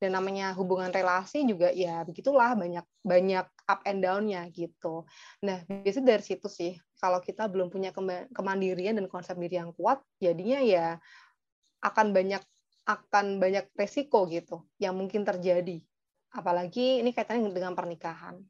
dan 0.00 0.16
namanya 0.16 0.56
hubungan 0.56 0.88
relasi 0.88 1.44
juga 1.44 1.68
ya 1.68 2.00
begitulah 2.08 2.56
banyak 2.56 2.82
banyak 3.04 3.44
up 3.68 3.80
and 3.84 4.00
down-nya 4.00 4.48
gitu. 4.48 5.04
Nah, 5.44 5.60
biasanya 5.68 6.16
dari 6.16 6.24
situ 6.24 6.48
sih 6.48 6.72
kalau 6.96 7.20
kita 7.20 7.46
belum 7.52 7.68
punya 7.68 7.92
kemandirian 8.32 8.96
dan 8.96 9.06
konsep 9.12 9.36
diri 9.36 9.60
yang 9.60 9.76
kuat, 9.76 10.00
jadinya 10.16 10.64
ya 10.64 10.86
akan 11.84 12.16
banyak 12.16 12.40
akan 12.88 13.38
banyak 13.38 13.68
resiko 13.76 14.24
gitu 14.26 14.64
yang 14.80 14.96
mungkin 14.96 15.22
terjadi. 15.22 15.84
Apalagi 16.32 17.04
ini 17.04 17.12
kaitannya 17.12 17.52
dengan 17.52 17.76
pernikahan. 17.76 18.40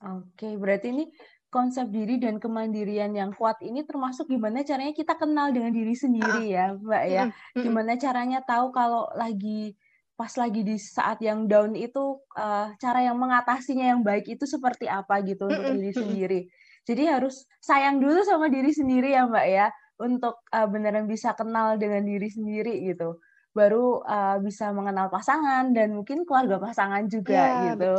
Oke, 0.00 0.56
berarti 0.56 0.94
ini 0.94 1.04
konsep 1.50 1.90
diri 1.90 2.16
dan 2.22 2.38
kemandirian 2.38 3.10
yang 3.10 3.34
kuat 3.34 3.58
ini 3.60 3.82
termasuk 3.82 4.30
gimana 4.30 4.62
caranya 4.62 4.94
kita 4.94 5.18
kenal 5.18 5.50
dengan 5.50 5.74
diri 5.74 5.98
sendiri 5.98 6.46
ya, 6.46 6.78
Mbak 6.78 7.04
ya. 7.10 7.24
Gimana 7.58 7.98
caranya 7.98 8.38
tahu 8.46 8.70
kalau 8.70 9.10
lagi 9.18 9.74
pas 10.20 10.28
lagi 10.36 10.60
di 10.60 10.76
saat 10.76 11.16
yang 11.24 11.48
down 11.48 11.72
itu 11.72 12.20
uh, 12.36 12.68
cara 12.76 13.00
yang 13.00 13.16
mengatasinya 13.16 13.96
yang 13.96 14.04
baik 14.04 14.28
itu 14.28 14.44
seperti 14.44 14.84
apa 14.84 15.24
gitu 15.24 15.48
untuk 15.48 15.80
diri 15.80 15.92
sendiri. 15.96 16.40
Jadi 16.84 17.08
harus 17.08 17.48
sayang 17.64 18.04
dulu 18.04 18.20
sama 18.28 18.52
diri 18.52 18.68
sendiri 18.68 19.16
ya, 19.16 19.24
Mbak 19.24 19.46
ya 19.48 19.72
untuk 19.96 20.44
uh, 20.52 20.68
beneran 20.68 21.08
bisa 21.08 21.32
kenal 21.32 21.80
dengan 21.80 22.04
diri 22.04 22.28
sendiri 22.28 22.84
gitu 22.84 23.16
baru 23.50 24.06
uh, 24.06 24.38
bisa 24.38 24.70
mengenal 24.70 25.10
pasangan 25.10 25.74
dan 25.74 25.90
mungkin 25.90 26.22
keluarga 26.22 26.62
pasangan 26.62 27.02
juga 27.10 27.34
ya, 27.34 27.74
gitu. 27.74 27.94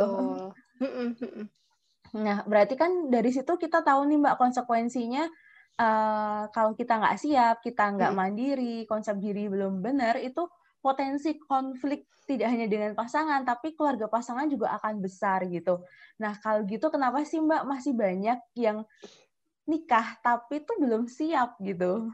Betul. 0.80 1.44
Nah, 2.12 2.44
berarti 2.44 2.74
kan 2.76 3.12
dari 3.12 3.32
situ 3.32 3.52
kita 3.60 3.84
tahu 3.84 4.08
nih 4.08 4.20
Mbak 4.20 4.36
konsekuensinya 4.40 5.28
uh, 5.76 6.48
kalau 6.52 6.72
kita 6.72 7.00
nggak 7.00 7.16
siap, 7.20 7.56
kita 7.60 7.84
nggak 7.96 8.12
mandiri, 8.16 8.84
konsep 8.88 9.16
diri 9.20 9.48
belum 9.48 9.84
benar, 9.84 10.20
itu 10.20 10.44
potensi 10.82 11.38
konflik 11.38 12.10
tidak 12.26 12.50
hanya 12.50 12.66
dengan 12.66 12.92
pasangan, 12.98 13.46
tapi 13.46 13.74
keluarga 13.78 14.10
pasangan 14.10 14.50
juga 14.50 14.74
akan 14.78 14.98
besar 14.98 15.46
gitu. 15.46 15.82
Nah, 16.18 16.38
kalau 16.42 16.66
gitu 16.66 16.90
kenapa 16.90 17.22
sih 17.22 17.38
Mbak 17.38 17.62
masih 17.66 17.92
banyak 17.94 18.38
yang 18.58 18.86
nikah 19.66 20.18
tapi 20.22 20.62
tuh 20.66 20.76
belum 20.82 21.06
siap 21.06 21.58
gitu. 21.62 22.10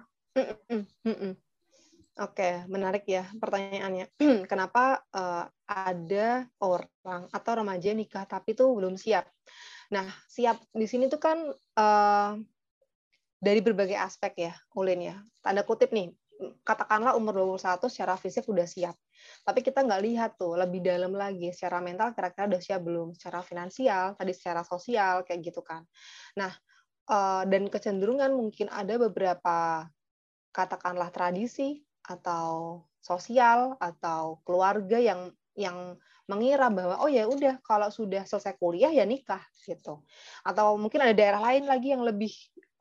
Oke, 2.19 2.67
menarik 2.67 3.07
ya 3.07 3.31
pertanyaannya. 3.39 4.11
Kenapa 4.51 5.07
uh, 5.15 5.47
ada 5.71 6.51
orang 6.59 7.31
atau 7.31 7.53
remaja 7.63 7.95
nikah 7.95 8.27
tapi 8.27 8.59
tuh 8.59 8.75
belum 8.75 8.99
siap? 8.99 9.31
Nah, 9.95 10.05
siap 10.27 10.59
di 10.75 10.91
sini 10.91 11.07
tuh 11.07 11.23
kan 11.23 11.39
uh, 11.79 12.33
dari 13.39 13.63
berbagai 13.63 13.95
aspek 13.95 14.51
ya, 14.51 14.55
Ulin 14.75 15.15
ya. 15.15 15.17
Tanda 15.47 15.63
kutip 15.63 15.95
nih, 15.95 16.11
katakanlah 16.63 17.19
umur 17.19 17.59
21 17.59 17.91
secara 17.91 18.15
fisik 18.15 18.47
udah 18.47 18.67
siap. 18.67 18.97
Tapi 19.43 19.61
kita 19.61 19.83
nggak 19.83 20.03
lihat 20.03 20.31
tuh 20.39 20.55
lebih 20.55 20.81
dalam 20.83 21.15
lagi 21.15 21.51
secara 21.51 21.83
mental 21.83 22.15
kira-kira 22.15 22.47
udah 22.47 22.63
siap 22.63 22.81
belum, 22.83 23.15
secara 23.19 23.43
finansial, 23.43 24.15
tadi 24.15 24.33
secara 24.35 24.63
sosial 24.63 25.27
kayak 25.27 25.41
gitu 25.43 25.61
kan. 25.67 25.83
Nah, 26.39 26.53
uh, 27.11 27.43
dan 27.49 27.67
kecenderungan 27.67 28.31
mungkin 28.31 28.71
ada 28.71 28.95
beberapa 28.97 29.89
katakanlah 30.55 31.11
tradisi 31.11 31.83
atau 32.07 32.83
sosial 32.99 33.77
atau 33.79 34.41
keluarga 34.43 34.97
yang 34.99 35.31
yang 35.59 35.99
mengira 36.29 36.69
bahwa 36.69 37.01
oh 37.01 37.11
ya 37.11 37.25
udah 37.25 37.59
kalau 37.65 37.89
sudah 37.89 38.23
selesai 38.29 38.55
kuliah 38.61 38.93
ya 38.93 39.09
nikah 39.09 39.41
gitu 39.65 40.05
atau 40.45 40.77
mungkin 40.77 41.01
ada 41.03 41.17
daerah 41.17 41.41
lain 41.41 41.65
lagi 41.65 41.97
yang 41.97 42.05
lebih 42.05 42.31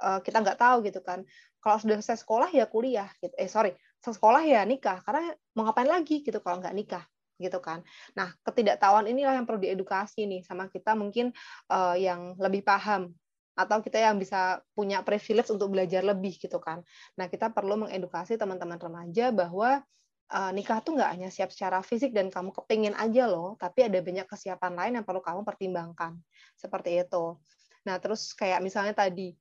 uh, 0.03 0.19
kita 0.19 0.43
nggak 0.43 0.59
tahu 0.59 0.83
gitu 0.83 0.99
kan 0.99 1.23
kalau 1.59 1.77
sudah 1.81 1.99
selesai 1.99 2.23
sekolah 2.23 2.49
ya 2.53 2.65
kuliah 2.69 3.09
gitu 3.19 3.33
eh 3.35 3.49
sorry 3.49 3.75
sekolah 4.01 4.45
ya 4.45 4.63
nikah 4.63 5.03
karena 5.03 5.35
mau 5.57 5.67
ngapain 5.67 5.89
lagi 5.89 6.23
gitu 6.23 6.39
kalau 6.39 6.63
nggak 6.63 6.75
nikah 6.77 7.03
gitu 7.37 7.61
kan. 7.61 7.85
Nah, 8.17 8.33
ketidaktahuan 8.41 9.05
inilah 9.05 9.37
yang 9.37 9.45
perlu 9.45 9.61
diedukasi 9.61 10.25
nih 10.25 10.41
sama 10.41 10.73
kita 10.73 10.97
mungkin 10.97 11.29
uh, 11.69 11.93
yang 11.93 12.33
lebih 12.41 12.65
paham 12.65 13.13
atau 13.57 13.81
kita 13.81 13.97
yang 13.97 14.21
bisa 14.21 14.61
punya 14.77 15.01
privilege 15.01 15.49
untuk 15.49 15.73
belajar 15.73 16.05
lebih 16.05 16.37
gitu 16.37 16.61
kan. 16.61 16.85
Nah 17.17 17.25
kita 17.25 17.49
perlu 17.49 17.73
mengedukasi 17.89 18.37
teman-teman 18.37 18.77
remaja 18.77 19.33
bahwa 19.33 19.81
uh, 20.29 20.51
nikah 20.53 20.77
tuh 20.85 20.93
nggak 20.93 21.09
hanya 21.17 21.29
siap 21.33 21.49
secara 21.49 21.81
fisik 21.81 22.13
dan 22.13 22.29
kamu 22.29 22.53
kepingin 22.53 22.93
aja 22.93 23.25
loh, 23.25 23.57
tapi 23.57 23.89
ada 23.89 23.97
banyak 23.97 24.29
kesiapan 24.29 24.73
lain 24.77 24.93
yang 25.01 25.05
perlu 25.09 25.25
kamu 25.25 25.41
pertimbangkan 25.41 26.21
seperti 26.53 27.01
itu. 27.01 27.41
Nah 27.89 27.97
terus 27.97 28.37
kayak 28.37 28.61
misalnya 28.61 28.93
tadi 28.93 29.33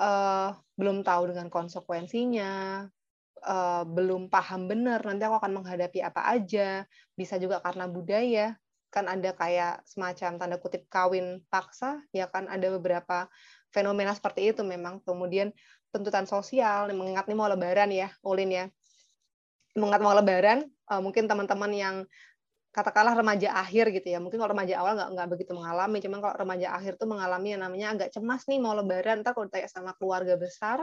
uh, 0.00 0.56
belum 0.80 1.04
tahu 1.04 1.36
dengan 1.36 1.52
konsekuensinya, 1.52 2.84
uh, 3.44 3.84
belum 3.84 4.32
paham 4.32 4.66
benar 4.66 5.04
nanti 5.04 5.28
aku 5.28 5.36
akan 5.36 5.60
menghadapi 5.60 6.00
apa 6.00 6.24
aja, 6.32 6.88
bisa 7.12 7.36
juga 7.36 7.60
karena 7.60 7.84
budaya 7.84 8.56
kan 8.90 9.06
ada 9.06 9.30
kayak 9.32 9.86
semacam 9.86 10.30
tanda 10.36 10.56
kutip 10.58 10.90
kawin 10.90 11.46
paksa, 11.46 12.02
ya 12.10 12.26
kan 12.26 12.50
ada 12.50 12.74
beberapa 12.74 13.30
fenomena 13.70 14.10
seperti 14.12 14.50
itu 14.50 14.66
memang. 14.66 14.98
Kemudian 15.06 15.54
tuntutan 15.94 16.26
sosial, 16.26 16.90
mengingat 16.90 17.30
nih 17.30 17.38
mau 17.38 17.46
lebaran 17.46 17.94
ya, 17.94 18.10
Ulin 18.26 18.50
ya. 18.50 18.66
Mengingat 19.78 20.02
mau 20.02 20.10
lebaran, 20.10 20.66
eh, 20.66 21.00
mungkin 21.00 21.30
teman-teman 21.30 21.70
yang 21.70 21.96
katakanlah 22.70 23.18
remaja 23.18 23.50
akhir 23.58 23.90
gitu 23.90 24.08
ya, 24.14 24.18
mungkin 24.22 24.38
kalau 24.38 24.54
remaja 24.54 24.78
awal 24.78 24.94
nggak 24.94 25.10
nggak 25.18 25.28
begitu 25.34 25.52
mengalami, 25.58 25.98
cuman 25.98 26.18
kalau 26.22 26.34
remaja 26.38 26.68
akhir 26.78 26.92
tuh 27.02 27.08
mengalami 27.10 27.48
yang 27.58 27.62
namanya 27.66 27.86
agak 27.98 28.08
cemas 28.14 28.46
nih 28.46 28.58
mau 28.62 28.74
lebaran, 28.78 29.26
ntar 29.26 29.34
kalau 29.34 29.50
ditanya 29.50 29.68
sama 29.70 29.90
keluarga 29.98 30.34
besar, 30.38 30.78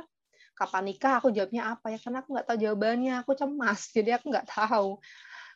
kapan 0.57 0.83
nikah, 0.91 1.23
aku 1.23 1.31
jawabnya 1.31 1.75
apa 1.77 1.95
ya, 1.95 1.99
karena 2.03 2.17
aku 2.23 2.29
nggak 2.35 2.47
tahu 2.51 2.57
jawabannya, 2.59 3.13
aku 3.23 3.31
cemas, 3.39 3.79
jadi 3.95 4.09
aku 4.19 4.25
nggak 4.33 4.47
tahu. 4.51 4.99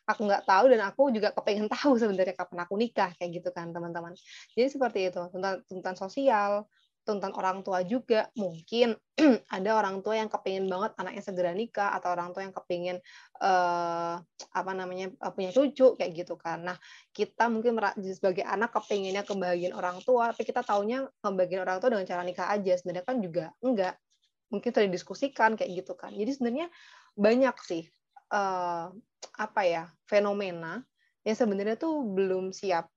Aku 0.02 0.26
nggak 0.26 0.42
tahu 0.50 0.64
dan 0.66 0.82
aku 0.82 1.14
juga 1.14 1.30
kepengen 1.30 1.70
tahu 1.70 1.94
sebenarnya 1.94 2.34
kapan 2.34 2.66
aku 2.66 2.74
nikah 2.74 3.14
kayak 3.14 3.38
gitu 3.38 3.54
kan 3.54 3.70
teman-teman. 3.70 4.10
Jadi 4.50 4.68
seperti 4.74 4.98
itu 5.14 5.20
tentang 5.30 5.62
tuntutan 5.70 5.94
sosial 5.94 6.66
tuntutan 7.02 7.34
orang 7.34 7.66
tua 7.66 7.82
juga. 7.82 8.30
Mungkin 8.38 8.94
ada 9.56 9.70
orang 9.74 10.00
tua 10.00 10.18
yang 10.18 10.30
kepingin 10.30 10.70
banget 10.70 10.94
anaknya 10.98 11.22
segera 11.22 11.52
nikah 11.52 11.94
atau 11.98 12.14
orang 12.14 12.30
tua 12.30 12.46
yang 12.46 12.54
kepingin 12.54 12.96
uh, 13.42 14.16
apa 14.54 14.72
namanya 14.72 15.10
uh, 15.18 15.34
punya 15.34 15.50
cucu 15.50 15.98
kayak 15.98 16.12
gitu 16.14 16.38
kan. 16.38 16.62
Nah 16.62 16.76
kita 17.10 17.50
mungkin 17.50 17.76
sebagai 18.14 18.46
anak 18.46 18.72
kepinginnya 18.72 19.26
kebahagiaan 19.26 19.74
orang 19.74 19.98
tua 20.06 20.30
tapi 20.30 20.46
kita 20.46 20.62
taunya 20.62 21.06
kebahagiaan 21.20 21.62
orang 21.66 21.78
tua 21.82 21.90
dengan 21.92 22.06
cara 22.06 22.22
nikah 22.22 22.48
aja. 22.48 22.72
Sebenarnya 22.78 23.04
kan 23.04 23.16
juga 23.18 23.44
enggak. 23.60 23.94
Mungkin 24.52 24.68
sudah 24.70 24.86
didiskusikan 24.86 25.50
kayak 25.58 25.70
gitu 25.84 25.92
kan. 25.98 26.14
Jadi 26.14 26.30
sebenarnya 26.32 26.66
banyak 27.12 27.56
sih 27.66 27.84
uh, 28.32 28.88
apa 29.36 29.60
ya 29.64 29.90
fenomena 30.08 30.80
yang 31.22 31.36
sebenarnya 31.38 31.78
tuh 31.78 32.02
belum 32.02 32.50
siap 32.50 32.90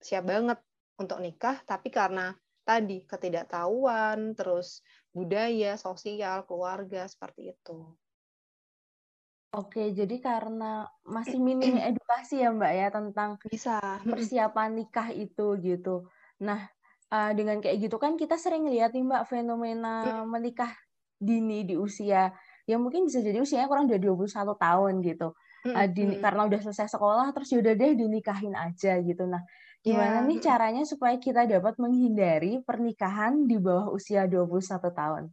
siap 0.00 0.24
banget 0.28 0.58
untuk 1.00 1.20
nikah. 1.20 1.60
Tapi 1.64 1.88
karena 1.92 2.32
tadi 2.66 3.06
ketidaktahuan 3.06 4.34
terus 4.34 4.82
budaya 5.14 5.78
sosial 5.78 6.42
keluarga 6.44 7.06
seperti 7.06 7.54
itu 7.54 7.94
Oke, 9.56 9.94
jadi 9.96 10.20
karena 10.20 10.84
masih 11.00 11.40
minim 11.46 11.80
edukasi 11.80 12.44
ya 12.44 12.52
Mbak 12.52 12.72
ya 12.76 12.88
tentang 12.92 13.30
bisa 13.48 13.80
persiapan 14.04 14.76
nikah 14.76 15.08
itu 15.16 15.56
gitu. 15.64 16.12
Nah, 16.44 16.68
uh, 17.08 17.32
dengan 17.32 17.64
kayak 17.64 17.88
gitu 17.88 17.96
kan 17.96 18.20
kita 18.20 18.36
sering 18.36 18.68
lihat 18.68 18.92
nih 18.92 19.06
Mbak 19.08 19.24
fenomena 19.32 20.26
menikah 20.28 20.76
dini 21.16 21.64
di 21.64 21.80
usia 21.80 22.28
yang 22.68 22.84
mungkin 22.84 23.08
bisa 23.08 23.24
jadi 23.24 23.40
usianya 23.40 23.70
kurang 23.70 23.88
dari 23.88 24.04
21 24.04 24.28
tahun 24.60 24.94
gitu. 25.00 25.32
Uh, 25.66 25.88
di, 25.90 26.20
karena 26.22 26.46
udah 26.46 26.60
selesai 26.62 26.94
sekolah 26.94 27.32
terus 27.34 27.50
yaudah 27.50 27.74
deh 27.74 27.96
dinikahin 27.96 28.52
aja 28.54 29.00
gitu. 29.00 29.24
Nah, 29.24 29.40
gimana 29.86 30.18
yeah. 30.18 30.26
nih 30.26 30.38
caranya 30.42 30.82
supaya 30.82 31.14
kita 31.14 31.46
dapat 31.46 31.78
menghindari 31.78 32.58
pernikahan 32.66 33.46
di 33.46 33.54
bawah 33.54 33.94
usia 33.94 34.26
21 34.26 34.82
tahun? 34.90 35.30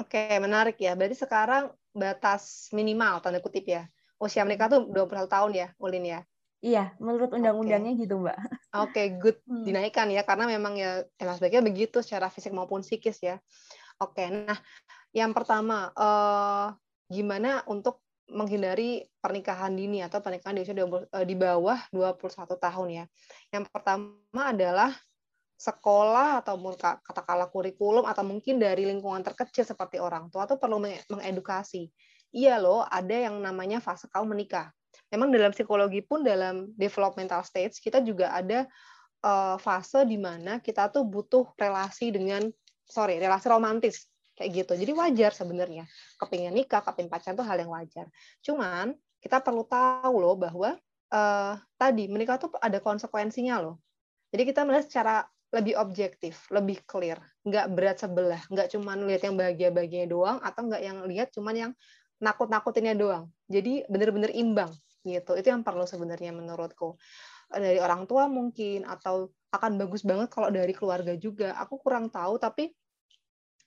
Oke, 0.00 0.40
menarik 0.40 0.80
ya. 0.80 0.96
Berarti 0.96 1.20
sekarang 1.20 1.68
batas 1.92 2.72
minimal 2.72 3.20
tanda 3.20 3.44
kutip 3.44 3.68
ya. 3.68 3.84
Usia 4.16 4.40
menikah 4.48 4.72
tuh 4.72 4.88
21 4.88 5.28
tahun 5.28 5.50
ya, 5.52 5.68
Ulin 5.76 6.04
ya. 6.08 6.20
Iya, 6.64 6.96
menurut 6.96 7.28
undang-undangnya 7.36 7.92
okay. 7.92 8.02
gitu, 8.08 8.14
Mbak. 8.24 8.38
Oke, 8.40 8.48
okay, 8.88 9.06
good. 9.20 9.36
Hmm. 9.44 9.68
Dinaikkan 9.68 10.08
ya, 10.08 10.24
karena 10.24 10.48
memang 10.48 10.74
ya 10.80 11.04
emang 11.20 11.36
sebaiknya 11.36 11.60
begitu 11.60 12.00
secara 12.00 12.32
fisik 12.32 12.56
maupun 12.56 12.80
psikis 12.80 13.20
ya. 13.20 13.36
Oke, 14.00 14.24
okay, 14.24 14.32
nah 14.32 14.56
yang 15.12 15.36
pertama, 15.36 15.92
uh, 15.92 16.72
gimana 17.12 17.60
untuk 17.68 18.00
menghindari 18.30 19.04
pernikahan 19.20 19.72
dini 19.76 20.00
atau 20.00 20.20
pernikahan 20.24 20.56
di 20.56 20.62
usia 20.64 20.76
20, 20.76 21.12
uh, 21.12 21.24
di 21.24 21.36
bawah 21.36 21.78
21 21.92 22.56
tahun 22.56 22.88
ya. 22.90 23.04
Yang 23.52 23.64
pertama 23.68 24.40
adalah 24.40 24.90
sekolah 25.54 26.42
atau 26.42 26.58
katakanlah 27.04 27.48
kurikulum 27.48 28.04
atau 28.04 28.26
mungkin 28.26 28.58
dari 28.58 28.84
lingkungan 28.84 29.22
terkecil 29.22 29.62
seperti 29.62 30.02
orang 30.02 30.28
tua 30.28 30.44
tuh 30.50 30.58
perlu 30.58 30.82
mengedukasi. 30.82 31.88
Iya 32.34 32.58
loh, 32.58 32.82
ada 32.82 33.30
yang 33.30 33.38
namanya 33.38 33.78
fase 33.78 34.10
kaum 34.10 34.26
menikah 34.26 34.74
memang 35.14 35.30
dalam 35.30 35.54
psikologi 35.54 36.02
pun 36.02 36.26
dalam 36.26 36.70
developmental 36.74 37.46
stage 37.46 37.78
kita 37.78 38.02
juga 38.02 38.34
ada 38.34 38.66
uh, 39.22 39.56
fase 39.62 40.02
di 40.06 40.18
mana 40.18 40.58
kita 40.58 40.90
tuh 40.90 41.06
butuh 41.06 41.54
relasi 41.54 42.10
dengan 42.10 42.46
sorry 42.82 43.22
relasi 43.22 43.46
romantis 43.46 44.10
kayak 44.34 44.50
gitu. 44.64 44.72
Jadi 44.74 44.92
wajar 44.94 45.30
sebenarnya. 45.34 45.84
Kepingin 46.18 46.54
nikah 46.54 46.82
kepingin 46.82 47.10
pacaran 47.10 47.34
tuh 47.38 47.46
hal 47.46 47.58
yang 47.58 47.70
wajar. 47.70 48.06
Cuman 48.42 48.94
kita 49.22 49.40
perlu 49.40 49.64
tahu 49.64 50.14
loh 50.20 50.36
bahwa 50.36 50.76
uh, 51.14 51.54
tadi 51.78 52.10
menikah 52.10 52.36
tuh 52.36 52.52
ada 52.58 52.82
konsekuensinya 52.82 53.62
loh. 53.62 53.80
Jadi 54.34 54.42
kita 54.50 54.66
melihat 54.66 54.84
secara 54.90 55.14
lebih 55.54 55.78
objektif, 55.78 56.50
lebih 56.50 56.82
clear, 56.82 57.22
nggak 57.46 57.66
berat 57.78 58.02
sebelah, 58.02 58.42
nggak 58.50 58.74
cuman 58.74 59.06
lihat 59.06 59.22
yang 59.22 59.38
bahagia-bahagianya 59.38 60.08
doang, 60.10 60.38
atau 60.42 60.66
nggak 60.66 60.82
yang 60.82 60.98
lihat 61.06 61.30
cuman 61.30 61.54
yang 61.54 61.72
nakut-nakutinnya 62.18 62.98
doang. 62.98 63.30
Jadi 63.46 63.86
benar-benar 63.86 64.34
imbang 64.34 64.74
gitu. 65.06 65.38
Itu 65.38 65.54
yang 65.54 65.62
perlu 65.62 65.86
sebenarnya 65.86 66.34
menurutku. 66.34 66.98
Dari 67.54 67.78
orang 67.78 68.10
tua 68.10 68.26
mungkin 68.26 68.82
atau 68.82 69.30
akan 69.54 69.78
bagus 69.78 70.02
banget 70.02 70.26
kalau 70.34 70.50
dari 70.50 70.74
keluarga 70.74 71.14
juga. 71.14 71.54
Aku 71.62 71.78
kurang 71.78 72.10
tahu 72.10 72.34
tapi 72.42 72.74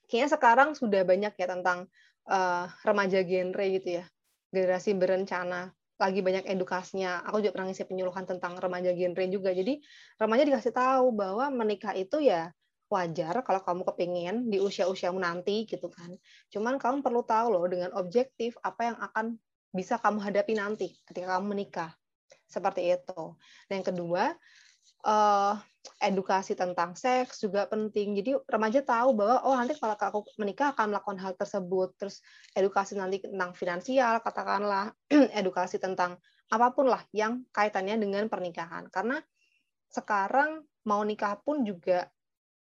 kayaknya 0.07 0.29
sekarang 0.33 0.69
sudah 0.73 1.03
banyak 1.03 1.35
ya 1.35 1.47
tentang 1.47 1.91
uh, 2.31 2.65
remaja 2.83 3.21
genre 3.21 3.65
gitu 3.67 4.01
ya 4.01 4.05
generasi 4.51 4.95
berencana 4.95 5.75
lagi 5.97 6.21
banyak 6.21 6.45
edukasinya. 6.45 7.25
Aku 7.25 7.41
juga 7.41 7.57
pernah 7.57 7.73
ngisi 7.73 7.89
penyuluhan 7.89 8.23
tentang 8.29 8.53
remaja 8.57 8.93
genre 8.93 9.25
juga. 9.27 9.49
Jadi 9.49 9.81
remaja 10.21 10.43
dikasih 10.45 10.73
tahu 10.73 11.09
bahwa 11.13 11.49
menikah 11.49 11.97
itu 11.97 12.21
ya 12.21 12.53
wajar 12.87 13.43
kalau 13.43 13.59
kamu 13.65 13.81
kepingin 13.83 14.35
di 14.47 14.61
usia-usiamu 14.61 15.19
nanti 15.19 15.65
gitu 15.65 15.89
kan. 15.89 16.13
Cuman 16.53 16.77
kamu 16.79 17.01
perlu 17.01 17.25
tahu 17.25 17.51
loh 17.51 17.65
dengan 17.67 17.91
objektif 17.97 18.55
apa 18.63 18.93
yang 18.93 18.97
akan 19.01 19.25
bisa 19.73 19.99
kamu 19.99 20.23
hadapi 20.23 20.53
nanti 20.55 20.87
ketika 21.09 21.35
kamu 21.37 21.57
menikah. 21.57 21.91
Seperti 22.47 22.93
itu. 22.93 23.35
Dan 23.67 23.83
yang 23.83 23.87
kedua, 23.91 24.23
uh, 25.03 25.53
edukasi 25.97 26.53
tentang 26.53 26.93
seks 26.93 27.41
juga 27.41 27.65
penting. 27.65 28.17
Jadi 28.17 28.37
remaja 28.47 28.81
tahu 28.85 29.17
bahwa 29.17 29.43
oh 29.47 29.55
nanti 29.55 29.73
kalau 29.79 29.95
aku 29.95 30.21
menikah 30.37 30.73
akan 30.73 30.93
melakukan 30.93 31.19
hal 31.19 31.33
tersebut. 31.33 31.95
Terus 31.97 32.21
edukasi 32.53 32.95
nanti 32.99 33.23
tentang 33.23 33.53
finansial, 33.57 34.21
katakanlah 34.21 34.93
edukasi 35.39 35.77
tentang 35.81 36.19
apa 36.47 36.67
pun 36.71 36.87
lah 36.87 37.03
yang 37.11 37.43
kaitannya 37.51 37.99
dengan 37.99 38.29
pernikahan. 38.31 38.87
Karena 38.87 39.19
sekarang 39.91 40.63
mau 40.87 41.03
nikah 41.03 41.39
pun 41.41 41.63
juga 41.63 42.07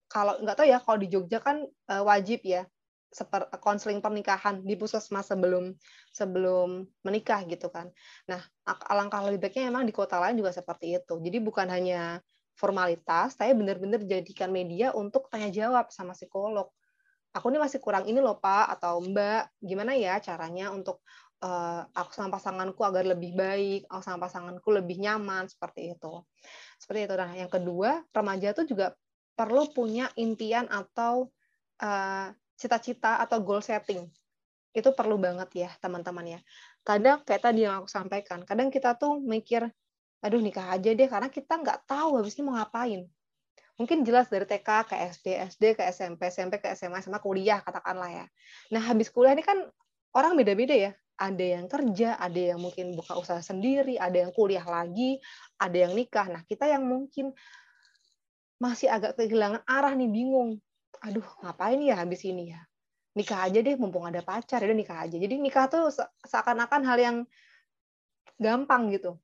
kalau 0.07 0.39
nggak 0.39 0.57
tahu 0.57 0.67
ya 0.71 0.79
kalau 0.79 0.99
di 1.03 1.09
Jogja 1.11 1.39
kan 1.43 1.67
uh, 1.67 2.03
wajib 2.07 2.47
ya 2.47 2.65
konseling 3.65 4.05
pernikahan 4.05 4.61
di 4.61 4.77
puskesmas 4.77 5.31
sebelum 5.31 5.73
sebelum 6.13 6.85
menikah 7.01 7.47
gitu 7.49 7.73
kan. 7.73 7.89
Nah, 8.29 8.43
alangkah 8.67 9.25
lebih 9.25 9.49
baiknya 9.49 9.73
memang 9.73 9.89
di 9.89 9.95
kota 9.95 10.21
lain 10.21 10.37
juga 10.37 10.53
seperti 10.53 11.01
itu. 11.01 11.15
Jadi 11.23 11.39
bukan 11.41 11.71
hanya 11.71 12.21
formalitas, 12.57 13.37
saya 13.37 13.53
benar-benar 13.53 14.01
jadikan 14.03 14.49
media 14.49 14.91
untuk 14.97 15.29
tanya 15.29 15.53
jawab 15.53 15.93
sama 15.93 16.17
psikolog. 16.17 16.73
Aku 17.37 17.53
ini 17.53 17.61
masih 17.61 17.85
kurang 17.85 18.09
ini 18.09 18.17
loh 18.17 18.41
Pak 18.41 18.81
atau 18.81 19.05
Mbak, 19.05 19.61
gimana 19.61 19.93
ya 19.93 20.17
caranya 20.25 20.73
untuk 20.73 21.05
uh, 21.45 21.85
aku 21.93 22.17
sama 22.17 22.41
pasanganku 22.41 22.81
agar 22.81 23.05
lebih 23.05 23.37
baik, 23.37 23.85
aku 23.93 24.01
sama 24.01 24.25
pasanganku 24.25 24.69
lebih 24.73 24.97
nyaman 24.97 25.45
seperti 25.53 25.93
itu. 25.93 26.25
Seperti 26.81 27.13
itu. 27.13 27.15
Nah, 27.15 27.37
yang 27.37 27.53
kedua, 27.53 28.01
remaja 28.17 28.57
itu 28.57 28.73
juga 28.73 28.97
perlu 29.37 29.69
punya 29.69 30.09
impian 30.17 30.65
atau 30.73 31.29
uh, 31.85 32.33
cita-cita 32.57 33.21
atau 33.21 33.37
goal 33.45 33.61
setting 33.61 34.09
itu 34.77 34.93
perlu 34.93 35.17
banget 35.17 35.49
ya 35.57 35.71
teman-teman 35.81 36.37
ya. 36.37 36.41
Kadang 36.85 37.25
kayak 37.25 37.43
tadi 37.49 37.65
yang 37.65 37.81
aku 37.81 37.89
sampaikan, 37.89 38.45
kadang 38.45 38.69
kita 38.69 38.93
tuh 39.01 39.17
mikir, 39.25 39.65
aduh 40.27 40.43
nikah 40.43 40.75
aja 40.75 40.91
deh 40.91 41.07
karena 41.07 41.31
kita 41.31 41.55
nggak 41.55 41.87
tahu 41.87 42.19
habis 42.19 42.35
ini 42.35 42.51
mau 42.51 42.59
ngapain. 42.59 43.07
Mungkin 43.77 44.03
jelas 44.03 44.27
dari 44.33 44.49
TK 44.49 44.69
ke 44.89 44.97
SD, 45.15 45.27
SD 45.53 45.65
ke 45.79 45.83
SMP, 45.93 46.21
SMP 46.33 46.59
ke 46.59 46.73
SMA, 46.75 46.99
sama 47.05 47.21
kuliah 47.23 47.61
katakanlah 47.63 48.09
ya. 48.09 48.27
Nah 48.75 48.83
habis 48.83 49.13
kuliah 49.13 49.37
ini 49.37 49.45
kan 49.45 49.63
orang 50.17 50.35
beda-beda 50.35 50.75
ya. 50.75 50.93
Ada 51.17 51.61
yang 51.61 51.67
kerja, 51.71 52.21
ada 52.21 52.37
yang 52.37 52.61
mungkin 52.61 52.93
buka 52.93 53.17
usaha 53.17 53.41
sendiri, 53.41 53.97
ada 53.97 54.29
yang 54.29 54.33
kuliah 54.37 54.65
lagi, 54.65 55.17
ada 55.57 55.77
yang 55.77 55.97
nikah. 55.97 56.29
Nah 56.29 56.45
kita 56.45 56.69
yang 56.69 56.85
mungkin 56.85 57.33
masih 58.61 58.89
agak 58.89 59.17
kehilangan 59.21 59.65
arah 59.69 59.93
nih, 59.97 60.09
bingung 60.09 60.61
aduh 61.05 61.25
ngapain 61.45 61.81
ya 61.83 61.99
habis 61.99 62.25
ini 62.25 62.55
ya 62.57 62.61
nikah 63.17 63.49
aja 63.49 63.59
deh 63.61 63.77
mumpung 63.81 64.05
ada 64.05 64.21
pacar 64.21 64.61
ya 64.61 64.73
nikah 64.73 65.09
aja 65.09 65.17
jadi 65.17 65.35
nikah 65.41 65.69
tuh 65.69 65.89
seakan-akan 66.25 66.83
hal 66.85 66.99
yang 67.01 67.17
gampang 68.37 68.93
gitu 68.93 69.17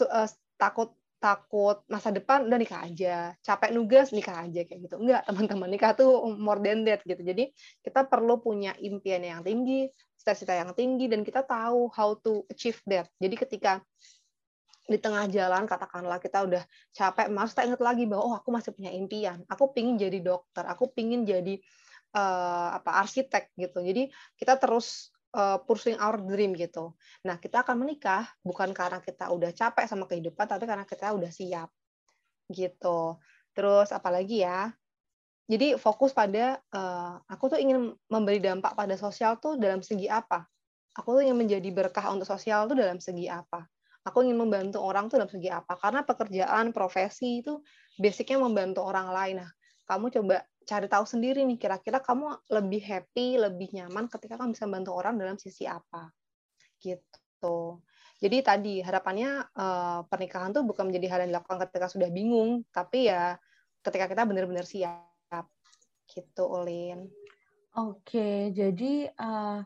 uh, 0.00 0.28
takut 0.56 0.96
takut 1.22 1.86
masa 1.86 2.10
depan 2.10 2.50
udah 2.50 2.58
nikah 2.58 2.82
aja 2.82 3.30
capek 3.46 3.70
nugas 3.70 4.10
nikah 4.10 4.42
aja 4.42 4.66
kayak 4.66 4.90
gitu. 4.90 4.98
Enggak 4.98 5.22
teman-teman 5.30 5.70
nikah 5.70 5.94
tuh 5.94 6.26
more 6.34 6.58
than 6.58 6.82
that 6.82 6.98
gitu. 7.06 7.22
Jadi 7.22 7.54
kita 7.78 8.02
perlu 8.10 8.42
punya 8.42 8.74
impian 8.82 9.22
yang 9.22 9.46
tinggi 9.46 9.86
cita-cita 10.18 10.54
yang 10.54 10.74
tinggi 10.74 11.06
dan 11.06 11.22
kita 11.22 11.46
tahu 11.46 11.90
how 11.94 12.18
to 12.18 12.42
achieve 12.50 12.78
that. 12.90 13.06
Jadi 13.22 13.34
ketika 13.38 13.82
di 14.82 14.98
tengah 14.98 15.30
jalan 15.30 15.62
katakanlah 15.70 16.18
kita 16.18 16.42
udah 16.42 16.62
capek 16.90 17.30
mas 17.30 17.54
tak 17.54 17.70
ingat 17.70 17.78
lagi 17.78 18.02
bahwa 18.02 18.22
oh 18.26 18.34
aku 18.34 18.50
masih 18.50 18.74
punya 18.74 18.90
impian. 18.90 19.46
Aku 19.46 19.70
pingin 19.70 19.94
jadi 19.94 20.18
dokter. 20.18 20.66
Aku 20.66 20.90
pingin 20.90 21.22
jadi 21.22 21.54
uh, 22.18 22.82
apa 22.82 22.98
arsitek 22.98 23.54
gitu. 23.54 23.78
Jadi 23.78 24.10
kita 24.34 24.58
terus 24.58 25.14
uh, 25.32 25.58
pursuing 25.64 25.98
our 25.98 26.20
dream 26.20 26.52
gitu. 26.56 26.92
Nah 27.26 27.36
kita 27.40 27.64
akan 27.64 27.84
menikah 27.84 28.28
bukan 28.44 28.70
karena 28.76 29.00
kita 29.00 29.28
udah 29.32 29.50
capek 29.52 29.84
sama 29.88 30.04
kehidupan 30.06 30.46
tapi 30.46 30.64
karena 30.68 30.84
kita 30.84 31.12
udah 31.12 31.30
siap 31.32 31.68
gitu. 32.52 33.16
Terus 33.52 33.92
apalagi 33.92 34.44
ya 34.44 34.72
jadi 35.50 35.76
fokus 35.76 36.14
pada 36.14 36.62
uh, 36.72 37.18
aku 37.28 37.52
tuh 37.52 37.58
ingin 37.60 37.92
memberi 38.08 38.38
dampak 38.38 38.72
pada 38.78 38.94
sosial 38.96 39.36
tuh 39.42 39.58
dalam 39.58 39.82
segi 39.84 40.06
apa? 40.06 40.46
Aku 40.96 41.18
tuh 41.18 41.24
ingin 41.24 41.36
menjadi 41.36 41.68
berkah 41.72 42.12
untuk 42.12 42.28
sosial 42.28 42.68
tuh 42.68 42.76
dalam 42.78 43.00
segi 43.02 43.26
apa? 43.26 43.66
Aku 44.06 44.24
ingin 44.24 44.38
membantu 44.38 44.80
orang 44.80 45.12
tuh 45.12 45.20
dalam 45.20 45.30
segi 45.30 45.50
apa? 45.50 45.76
Karena 45.76 46.06
pekerjaan 46.06 46.70
profesi 46.70 47.42
itu 47.42 47.60
basicnya 47.98 48.38
membantu 48.40 48.86
orang 48.86 49.08
lain. 49.10 49.36
Nah 49.42 49.50
kamu 49.84 50.14
coba 50.14 50.46
cari 50.62 50.86
tahu 50.86 51.04
sendiri 51.04 51.42
nih 51.46 51.58
kira-kira 51.58 51.98
kamu 51.98 52.48
lebih 52.50 52.82
happy 52.82 53.38
lebih 53.38 53.68
nyaman 53.74 54.06
ketika 54.08 54.38
kamu 54.38 54.54
bisa 54.54 54.64
membantu 54.66 54.92
orang 54.96 55.14
dalam 55.18 55.36
sisi 55.36 55.66
apa 55.66 56.10
gitu 56.82 57.82
jadi 58.22 58.38
tadi 58.42 58.78
harapannya 58.82 59.50
uh, 59.58 60.06
pernikahan 60.06 60.54
tuh 60.54 60.62
bukan 60.62 60.90
menjadi 60.90 61.06
hal 61.10 61.18
yang 61.26 61.30
dilakukan 61.34 61.58
ketika 61.66 61.86
sudah 61.90 62.08
bingung 62.10 62.62
tapi 62.70 63.10
ya 63.10 63.34
ketika 63.82 64.06
kita 64.06 64.22
benar-benar 64.26 64.66
siap 64.66 65.46
gitu 66.06 66.44
Ulin 66.46 67.10
Oke, 67.72 68.52
jadi 68.52 69.08
uh, 69.16 69.64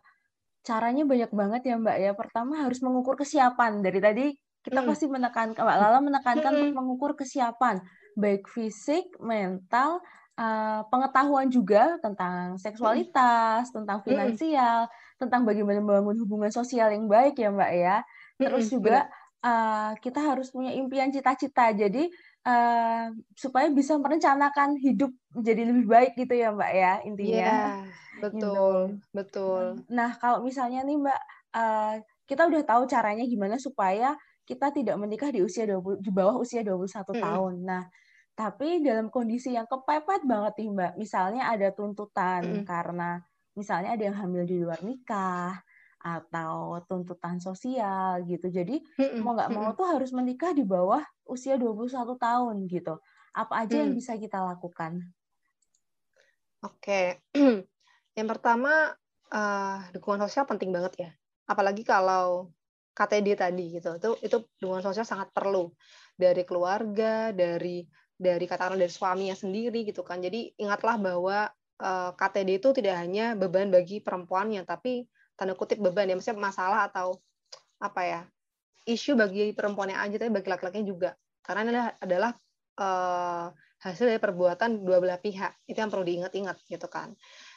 caranya 0.62 1.02
banyak 1.02 1.26
banget 1.34 1.62
ya 1.66 1.74
Mbak 1.74 1.96
ya. 1.98 2.12
Pertama 2.14 2.62
harus 2.62 2.78
mengukur 2.78 3.18
kesiapan. 3.18 3.82
Dari 3.82 3.98
tadi 3.98 4.26
kita 4.62 4.78
hmm. 4.78 4.88
pasti 4.94 5.10
menekankan 5.10 5.58
Mbak 5.66 5.78
Lala 5.82 5.98
menekankan 5.98 6.52
hmm. 6.54 6.60
untuk 6.70 6.74
mengukur 6.78 7.10
kesiapan 7.18 7.82
baik 8.16 8.48
fisik, 8.48 9.12
mental, 9.20 10.00
uh, 10.36 10.80
pengetahuan 10.88 11.48
juga 11.50 11.98
tentang 11.98 12.60
seksualitas, 12.60 13.72
tentang 13.72 14.00
finansial, 14.06 14.86
hmm. 14.86 15.18
tentang 15.20 15.42
bagaimana 15.42 15.82
membangun 15.82 16.16
hubungan 16.22 16.52
sosial 16.52 16.92
yang 16.92 17.10
baik 17.10 17.36
ya 17.36 17.50
Mbak 17.52 17.72
ya. 17.74 17.96
Terus 18.36 18.68
hmm, 18.68 18.72
juga 18.72 18.98
uh, 19.42 19.92
kita 19.98 20.20
harus 20.22 20.52
punya 20.52 20.72
impian 20.76 21.10
cita-cita. 21.10 21.72
Jadi 21.72 22.08
uh, 22.46 23.10
supaya 23.34 23.66
bisa 23.72 23.96
merencanakan 23.96 24.78
hidup 24.78 25.10
menjadi 25.34 25.62
lebih 25.72 25.86
baik 25.88 26.12
gitu 26.14 26.34
ya 26.36 26.54
Mbak 26.54 26.72
ya 26.72 26.92
intinya. 27.04 27.50
Yeah 27.52 28.04
Betul, 28.20 28.40
gitu. 28.40 28.64
betul. 29.12 29.64
Nah, 29.92 30.16
kalau 30.16 30.40
misalnya 30.40 30.82
nih 30.84 30.96
Mbak, 30.96 31.20
uh, 31.56 31.94
kita 32.26 32.48
udah 32.48 32.62
tahu 32.64 32.82
caranya 32.88 33.24
gimana 33.28 33.60
supaya 33.60 34.16
kita 34.46 34.72
tidak 34.72 34.96
menikah 34.98 35.30
di 35.30 35.42
usia 35.42 35.66
20, 35.66 36.00
di 36.00 36.10
bawah 36.10 36.40
usia 36.40 36.64
21 36.64 36.86
hmm. 36.86 37.22
tahun. 37.22 37.54
Nah, 37.66 37.82
tapi 38.36 38.84
dalam 38.84 39.08
kondisi 39.08 39.56
yang 39.56 39.64
kepepet 39.64 40.28
banget 40.28 40.54
nih 40.60 40.68
Mbak, 40.70 40.92
misalnya 41.00 41.48
ada 41.48 41.72
tuntutan 41.72 42.62
hmm. 42.62 42.64
karena 42.68 43.18
misalnya 43.56 43.96
ada 43.96 44.04
yang 44.04 44.16
hamil 44.20 44.44
di 44.44 44.60
luar 44.60 44.84
nikah, 44.84 45.56
atau 46.06 46.78
tuntutan 46.86 47.42
sosial 47.42 48.22
gitu. 48.30 48.46
Jadi 48.46 48.78
mau 49.18 49.34
nggak 49.34 49.50
mau 49.50 49.74
tuh 49.74 49.90
harus 49.90 50.14
menikah 50.14 50.54
di 50.54 50.62
bawah 50.62 51.02
usia 51.26 51.58
21 51.58 51.90
tahun 52.14 52.56
gitu. 52.70 52.94
Apa 53.34 53.66
aja 53.66 53.82
yang 53.82 53.92
mm. 53.92 53.98
bisa 53.98 54.14
kita 54.14 54.38
lakukan? 54.40 55.02
Oke, 56.62 57.20
yang 58.18 58.28
pertama 58.30 58.94
uh, 59.34 59.78
dukungan 59.92 60.24
sosial 60.24 60.46
penting 60.46 60.70
banget 60.70 60.94
ya. 60.96 61.10
Apalagi 61.50 61.82
kalau 61.82 62.54
KTD 62.96 63.36
tadi 63.36 63.76
gitu, 63.76 63.98
itu 63.98 64.10
itu 64.24 64.36
dukungan 64.62 64.80
sosial 64.80 65.04
sangat 65.04 65.28
perlu 65.34 65.68
dari 66.16 66.48
keluarga, 66.48 67.34
dari 67.34 67.84
dari 68.16 68.48
katakanlah 68.48 68.80
dari 68.80 68.92
suaminya 68.92 69.36
sendiri 69.36 69.84
gitu 69.84 70.00
kan. 70.00 70.24
Jadi 70.24 70.56
ingatlah 70.56 70.96
bahwa 70.96 71.38
uh, 71.80 71.86
eh, 71.86 72.10
KTD 72.16 72.50
itu 72.60 72.68
tidak 72.76 72.96
hanya 73.00 73.36
beban 73.36 73.68
bagi 73.68 74.00
perempuannya, 74.00 74.64
tapi 74.64 75.04
tanda 75.36 75.52
kutip 75.52 75.78
beban 75.78 76.08
ya. 76.08 76.16
Maksudnya 76.16 76.40
masalah 76.40 76.88
atau 76.88 77.20
apa 77.76 78.00
ya 78.08 78.20
isu 78.88 79.20
bagi 79.20 79.52
perempuannya 79.52 80.00
aja 80.00 80.16
tapi 80.16 80.32
bagi 80.32 80.48
laki-lakinya 80.48 80.86
juga. 80.86 81.10
Karena 81.44 81.60
ini 81.62 81.70
adalah, 81.74 81.90
adalah 82.02 82.32
uh, 82.80 83.46
hasil 83.84 84.04
dari 84.08 84.20
perbuatan 84.22 84.82
dua 84.82 84.98
belah 84.98 85.20
pihak. 85.20 85.62
Itu 85.68 85.78
yang 85.78 85.92
perlu 85.92 86.06
diingat-ingat 86.06 86.56
gitu 86.66 86.88
kan. 86.88 87.12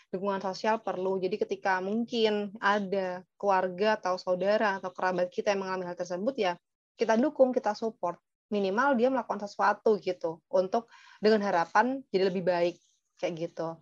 Dukungan 0.09 0.41
sosial 0.41 0.81
perlu. 0.81 1.21
Jadi 1.21 1.37
ketika 1.37 1.79
mungkin 1.79 2.53
ada 2.59 3.21
keluarga 3.39 3.95
atau 4.01 4.17
saudara 4.17 4.81
atau 4.81 4.89
kerabat 4.89 5.29
kita 5.29 5.53
yang 5.53 5.63
mengalami 5.63 5.89
hal 5.89 5.97
tersebut 5.97 6.35
ya 6.35 6.53
kita 6.99 7.15
dukung 7.15 7.55
kita 7.55 7.71
support 7.71 8.19
minimal 8.49 8.97
dia 8.97 9.09
melakukan 9.13 9.45
sesuatu 9.45 9.97
gitu 10.01 10.41
untuk 10.49 10.89
dengan 11.21 11.45
harapan 11.45 12.01
jadi 12.09 12.33
lebih 12.33 12.43
baik 12.45 12.75
kayak 13.21 13.33
gitu 13.49 13.77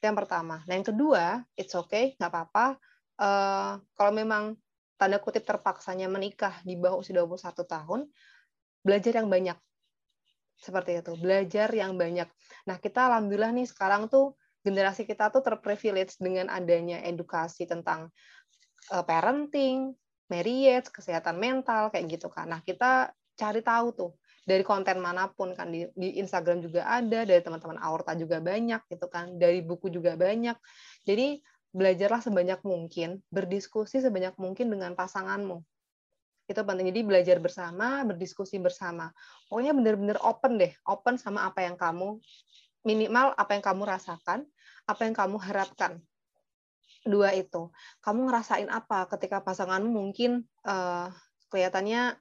itu 0.00 0.04
yang 0.04 0.16
pertama 0.16 0.64
nah 0.64 0.72
yang 0.76 0.86
kedua 0.86 1.44
it's 1.56 1.72
okay 1.72 2.16
nggak 2.20 2.30
apa-apa 2.30 2.76
uh, 3.20 3.80
kalau 3.96 4.12
memang 4.12 4.56
tanda 5.00 5.16
kutip 5.16 5.48
terpaksanya 5.48 6.12
menikah 6.12 6.60
di 6.60 6.76
bawah 6.76 7.00
usia 7.00 7.16
21 7.16 7.64
tahun, 7.64 8.00
belajar 8.84 9.12
yang 9.16 9.32
banyak. 9.32 9.56
Seperti 10.60 11.00
itu, 11.00 11.16
belajar 11.16 11.72
yang 11.72 11.96
banyak. 11.96 12.28
Nah, 12.68 12.76
kita 12.76 13.08
alhamdulillah 13.08 13.48
nih 13.56 13.64
sekarang 13.64 14.12
tuh 14.12 14.36
generasi 14.60 15.08
kita 15.08 15.32
tuh 15.32 15.40
terprivilege 15.40 16.20
dengan 16.20 16.52
adanya 16.52 17.00
edukasi 17.00 17.64
tentang 17.64 18.12
uh, 18.92 19.00
parenting, 19.00 19.96
marriage, 20.28 20.92
kesehatan 20.92 21.40
mental 21.40 21.88
kayak 21.88 22.20
gitu 22.20 22.28
kan. 22.28 22.52
Nah, 22.52 22.60
kita 22.60 23.08
cari 23.40 23.64
tahu 23.64 23.88
tuh 23.96 24.12
dari 24.44 24.64
konten 24.66 24.98
mana 24.98 25.30
pun 25.30 25.54
kan 25.54 25.70
di, 25.70 25.86
di 25.94 26.18
Instagram 26.18 26.64
juga 26.64 26.82
ada, 26.88 27.22
dari 27.22 27.38
teman-teman 27.38 27.78
Aorta 27.78 28.18
juga 28.18 28.42
banyak 28.42 28.82
gitu 28.90 29.06
kan, 29.06 29.38
dari 29.38 29.62
buku 29.62 29.92
juga 29.92 30.18
banyak. 30.18 30.58
Jadi 31.06 31.38
belajarlah 31.70 32.18
sebanyak 32.18 32.60
mungkin, 32.66 33.22
berdiskusi 33.30 34.02
sebanyak 34.02 34.34
mungkin 34.40 34.72
dengan 34.72 34.98
pasanganmu. 34.98 35.62
Itu 36.50 36.66
penting. 36.66 36.90
Jadi 36.90 37.00
belajar 37.06 37.38
bersama, 37.38 38.02
berdiskusi 38.02 38.58
bersama. 38.58 39.14
Pokoknya 39.46 39.70
benar-benar 39.70 40.18
open 40.26 40.58
deh, 40.58 40.72
open 40.82 41.14
sama 41.14 41.46
apa 41.46 41.62
yang 41.62 41.78
kamu 41.78 42.18
minimal 42.82 43.36
apa 43.38 43.54
yang 43.54 43.62
kamu 43.62 43.86
rasakan, 43.86 44.48
apa 44.88 45.00
yang 45.06 45.14
kamu 45.14 45.36
harapkan. 45.38 46.02
Dua 47.06 47.30
itu. 47.38 47.70
Kamu 48.02 48.26
ngerasain 48.26 48.66
apa 48.66 49.06
ketika 49.14 49.38
pasanganmu 49.46 49.94
mungkin 49.94 50.42
uh, 50.66 51.06
kelihatannya 51.54 52.18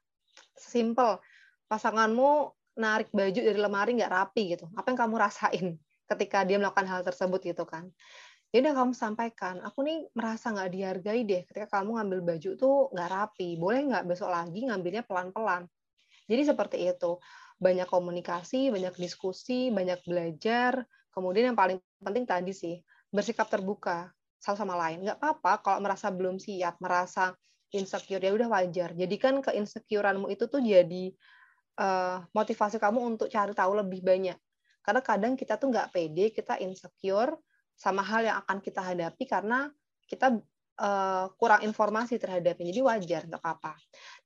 simple. 0.59 1.23
Pasanganmu 1.69 2.51
narik 2.79 3.11
baju 3.11 3.39
dari 3.39 3.59
lemari 3.59 3.91
nggak 3.95 4.13
rapi 4.13 4.55
gitu. 4.55 4.65
Apa 4.75 4.91
yang 4.91 4.99
kamu 4.99 5.15
rasain 5.19 5.67
ketika 6.09 6.41
dia 6.47 6.57
melakukan 6.57 6.87
hal 6.87 7.01
tersebut 7.03 7.39
gitu 7.43 7.63
kan? 7.67 7.91
Jadi 8.49 8.65
udah 8.65 8.75
kamu 8.81 8.93
sampaikan, 8.97 9.61
aku 9.61 9.85
nih 9.85 10.09
merasa 10.17 10.49
nggak 10.49 10.69
dihargai 10.73 11.21
deh 11.21 11.45
ketika 11.45 11.69
kamu 11.69 12.01
ngambil 12.01 12.19
baju 12.33 12.49
tuh 12.57 12.75
nggak 12.89 13.09
rapi. 13.13 13.49
Boleh 13.61 13.85
nggak 13.85 14.05
besok 14.09 14.33
lagi 14.33 14.65
ngambilnya 14.65 15.05
pelan-pelan? 15.05 15.69
Jadi 16.25 16.41
seperti 16.45 16.77
itu. 16.89 17.21
Banyak 17.61 17.85
komunikasi, 17.85 18.73
banyak 18.73 18.95
diskusi, 18.97 19.69
banyak 19.69 20.01
belajar. 20.01 20.81
Kemudian 21.13 21.53
yang 21.53 21.57
paling 21.59 21.77
penting 22.01 22.25
tadi 22.25 22.55
sih, 22.55 22.81
bersikap 23.13 23.51
terbuka 23.53 24.09
satu 24.41 24.65
sama 24.65 24.73
lain. 24.79 25.05
Nggak 25.05 25.19
apa-apa 25.21 25.53
kalau 25.61 25.79
merasa 25.85 26.09
belum 26.09 26.41
siap, 26.41 26.81
merasa 26.81 27.35
insecure, 27.73 28.21
ya 28.21 28.31
udah 28.33 28.49
wajar. 28.49 28.93
Jadikan 28.97 29.41
keinsecureanmu 29.45 30.29
itu 30.33 30.49
tuh 30.49 30.61
jadi 30.61 31.13
uh, 31.77 32.25
motivasi 32.33 32.81
kamu 32.81 33.15
untuk 33.15 33.27
cari 33.29 33.53
tahu 33.53 33.71
lebih 33.79 34.01
banyak. 34.01 34.37
Karena 34.81 35.01
kadang 35.05 35.33
kita 35.37 35.59
tuh 35.59 35.69
nggak 35.69 35.93
pede, 35.93 36.33
kita 36.33 36.57
insecure, 36.61 37.37
sama 37.79 38.03
hal 38.03 38.27
yang 38.27 38.37
akan 38.43 38.59
kita 38.59 38.83
hadapi 38.83 39.23
karena 39.23 39.71
kita 40.03 40.35
uh, 40.81 41.25
kurang 41.39 41.63
informasi 41.63 42.19
terhadapnya. 42.19 42.65
Jadi 42.75 42.81
wajar, 42.83 43.21
nggak 43.29 43.39
apa-apa. 43.39 43.73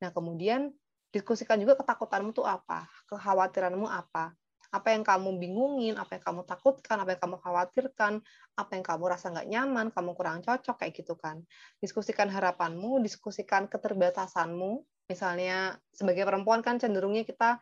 Nah, 0.02 0.10
kemudian 0.10 0.74
diskusikan 1.14 1.62
juga 1.62 1.78
ketakutanmu 1.78 2.34
itu 2.34 2.42
apa, 2.42 2.90
kekhawatiranmu 3.06 3.86
apa, 3.86 4.34
apa 4.74 4.90
yang 4.90 5.06
kamu 5.06 5.38
bingungin, 5.38 5.94
apa 6.02 6.18
yang 6.18 6.24
kamu 6.26 6.42
takutkan, 6.50 6.98
apa 6.98 7.14
yang 7.14 7.22
kamu 7.22 7.38
khawatirkan, 7.46 8.14
apa 8.58 8.72
yang 8.74 8.82
kamu 8.82 9.04
rasa 9.06 9.30
nggak 9.30 9.48
nyaman, 9.54 9.86
kamu 9.94 10.12
kurang 10.18 10.42
cocok 10.42 10.82
kayak 10.82 10.94
gitu 10.98 11.14
kan. 11.14 11.46
Diskusikan 11.78 12.26
harapanmu, 12.34 12.98
diskusikan 13.06 13.70
keterbatasanmu. 13.70 14.82
Misalnya 15.06 15.78
sebagai 15.94 16.26
perempuan 16.26 16.66
kan 16.66 16.82
cenderungnya 16.82 17.22
kita 17.22 17.62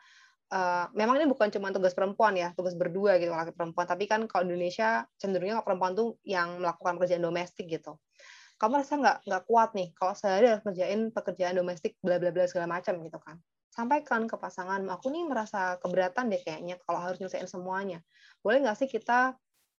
uh, 0.56 0.88
memang 0.95 1.19
ini 1.19 1.28
bukan 1.28 1.52
cuma 1.52 1.76
tugas 1.76 1.91
perempuan 1.91 2.39
ya, 2.39 2.56
tugas 2.56 2.80
berdua 2.80 3.19
gitu 3.19 3.36
laki 3.36 3.52
perempuan, 3.52 3.84
tapi 3.84 4.08
kan 4.08 4.24
kalau 4.32 4.47
Indonesia 4.47 5.04
cenderungnya 5.19 5.60
perempuan 5.67 5.91
tuh 5.91 6.15
yang 6.24 6.63
melakukan 6.63 6.95
pekerjaan 6.95 7.28
domestik 7.28 7.67
gitu. 7.67 8.00
Kamu 8.56 8.78
rasa 8.78 8.93
nggak 8.95 9.17
nggak 9.26 9.43
kuat 9.50 9.69
nih 9.74 9.89
kalau 9.97 10.13
saya 10.13 10.38
harus 10.39 10.63
kerjain 10.63 11.10
pekerjaan 11.10 11.58
domestik 11.58 11.97
bla 12.00 12.21
bla 12.21 12.30
bla 12.30 12.45
segala 12.47 12.80
macam 12.80 12.93
gitu 13.04 13.19
kan. 13.19 13.41
Sampaikan 13.71 14.27
ke 14.27 14.36
pasangan, 14.36 14.84
aku 14.91 15.07
nih 15.07 15.23
merasa 15.23 15.79
keberatan 15.79 16.27
deh 16.27 16.43
kayaknya 16.43 16.75
kalau 16.84 16.99
harus 16.99 17.23
nyelesain 17.23 17.47
semuanya. 17.47 18.03
Boleh 18.43 18.60
nggak 18.60 18.84
sih 18.84 18.89
kita 18.91 19.31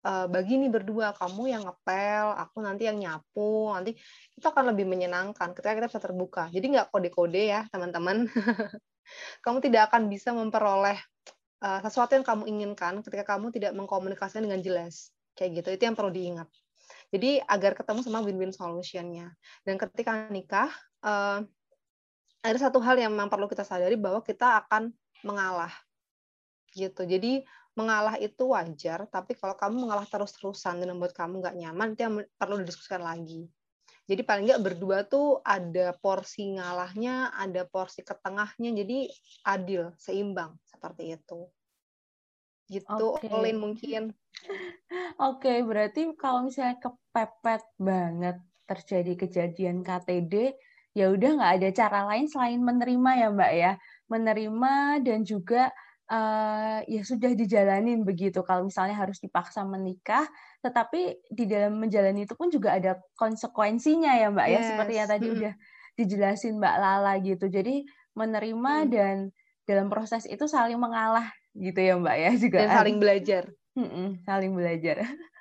uh, 0.07 0.26
bagi 0.33 0.57
nih 0.57 0.72
berdua, 0.72 1.12
kamu 1.12 1.52
yang 1.52 1.62
ngepel, 1.68 2.26
aku 2.40 2.64
nanti 2.64 2.88
yang 2.88 2.98
nyapu, 2.98 3.68
nanti 3.68 3.92
itu 4.33 4.46
akan 4.48 4.72
lebih 4.74 4.88
menyenangkan 4.88 5.52
ketika 5.52 5.76
kita 5.76 5.87
bisa 5.92 6.00
terbuka. 6.00 6.48
Jadi 6.48 6.66
nggak 6.72 6.88
kode-kode 6.88 7.42
ya 7.52 7.68
teman-teman. 7.68 8.26
kamu 9.44 9.59
tidak 9.61 9.92
akan 9.92 10.09
bisa 10.09 10.33
memperoleh 10.33 10.96
uh, 11.61 11.81
sesuatu 11.85 12.16
yang 12.16 12.24
kamu 12.24 12.48
inginkan 12.48 13.05
ketika 13.05 13.37
kamu 13.37 13.52
tidak 13.52 13.72
mengkomunikasikan 13.76 14.48
dengan 14.48 14.64
jelas. 14.64 15.12
Kayak 15.37 15.64
gitu, 15.64 15.68
itu 15.81 15.83
yang 15.88 15.96
perlu 15.96 16.12
diingat. 16.12 16.48
Jadi 17.12 17.40
agar 17.44 17.76
ketemu 17.76 18.00
sama 18.05 18.24
win-win 18.24 18.52
solution-nya. 18.52 19.33
Dan 19.64 19.76
ketika 19.76 20.28
nikah, 20.33 20.72
uh, 21.05 21.44
ada 22.42 22.59
satu 22.59 22.83
hal 22.83 22.98
yang 22.98 23.14
memang 23.14 23.31
perlu 23.31 23.46
kita 23.46 23.62
sadari 23.62 23.94
bahwa 23.94 24.18
kita 24.20 24.66
akan 24.66 24.90
mengalah. 25.22 25.70
Gitu. 26.74 27.07
Jadi 27.07 27.46
mengalah 27.72 28.20
itu 28.20 28.52
wajar, 28.52 29.09
tapi 29.09 29.33
kalau 29.33 29.57
kamu 29.57 29.88
mengalah 29.88 30.05
terus-terusan 30.05 30.83
dan 30.83 30.92
membuat 30.92 31.16
kamu 31.16 31.40
nggak 31.40 31.57
nyaman, 31.57 31.88
itu 31.96 32.00
yang 32.05 32.14
perlu 32.37 32.61
didiskusikan 32.61 33.00
lagi. 33.00 33.48
Jadi 34.05 34.22
paling 34.26 34.44
nggak 34.44 34.61
berdua 34.61 35.09
tuh 35.09 35.40
ada 35.40 35.96
porsi 35.96 36.52
ngalahnya, 36.59 37.33
ada 37.33 37.64
porsi 37.64 38.05
ketengahnya, 38.05 38.74
jadi 38.76 38.98
adil, 39.46 39.94
seimbang 39.96 40.59
seperti 40.68 41.16
itu. 41.16 41.48
Gitu, 42.68 43.07
okay. 43.16 43.52
Mungkin. 43.57 44.12
Oke, 45.16 45.48
okay, 45.48 45.59
berarti 45.64 46.12
kalau 46.18 46.44
misalnya 46.44 46.76
kepepet 46.83 47.62
banget 47.81 48.37
terjadi 48.68 49.12
kejadian 49.16 49.81
KTD, 49.81 50.57
ya 50.92 51.09
udah 51.09 51.31
nggak 51.40 51.52
ada 51.61 51.68
cara 51.72 52.00
lain 52.09 52.28
selain 52.28 52.61
menerima 52.61 53.11
ya 53.16 53.28
Mbak 53.33 53.52
ya, 53.57 53.72
menerima 54.12 54.74
dan 55.00 55.24
juga 55.24 55.72
uh, 56.12 56.78
ya 56.85 57.02
sudah 57.02 57.33
dijalanin 57.33 58.05
begitu. 58.05 58.44
Kalau 58.44 58.68
misalnya 58.68 58.96
harus 58.96 59.16
dipaksa 59.18 59.64
menikah, 59.64 60.28
tetapi 60.61 61.24
di 61.33 61.44
dalam 61.48 61.81
menjalani 61.81 62.28
itu 62.28 62.37
pun 62.37 62.52
juga 62.52 62.76
ada 62.76 63.00
konsekuensinya 63.16 64.12
ya 64.20 64.28
Mbak 64.28 64.46
yes. 64.48 64.55
ya, 64.55 64.61
seperti 64.68 64.92
yang 65.00 65.09
tadi 65.09 65.26
hmm. 65.26 65.37
udah 65.40 65.52
dijelasin 65.96 66.55
Mbak 66.61 66.76
Lala 66.76 67.14
gitu. 67.24 67.46
Jadi 67.48 67.85
menerima 68.12 68.72
hmm. 68.85 68.88
dan 68.92 69.16
dalam 69.64 69.88
proses 69.88 70.28
itu 70.28 70.44
saling 70.44 70.76
mengalah 70.76 71.33
gitu 71.57 71.81
ya 71.81 71.96
Mbak 71.96 72.16
ya 72.20 72.31
juga. 72.37 72.59
Dan 72.68 72.70
saling 72.76 72.96
belajar. 73.00 73.42
Hmm, 73.72 74.20
saling 74.28 74.52
belajar. 74.52 74.96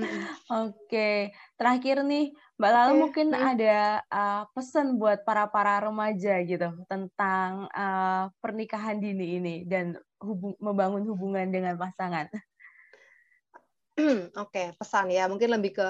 Oke, 0.00 0.74
okay. 0.86 1.16
terakhir 1.56 2.02
nih 2.04 2.32
Mbak 2.60 2.70
Lala 2.70 2.92
okay. 2.92 3.00
mungkin 3.00 3.28
hmm. 3.32 3.40
ada 3.40 3.78
uh, 4.12 4.42
pesan 4.52 5.00
buat 5.00 5.24
para 5.24 5.48
para 5.48 5.80
remaja 5.80 6.40
gitu 6.44 6.68
tentang 6.86 7.68
uh, 7.72 8.28
pernikahan 8.44 9.00
dini 9.00 9.40
ini 9.40 9.56
dan 9.64 9.96
hubung, 10.20 10.54
membangun 10.60 11.04
hubungan 11.08 11.48
dengan 11.48 11.80
pasangan. 11.80 12.28
Oke, 14.00 14.32
okay, 14.36 14.66
pesan 14.76 15.08
ya 15.08 15.24
mungkin 15.28 15.52
lebih 15.56 15.80
ke 15.80 15.88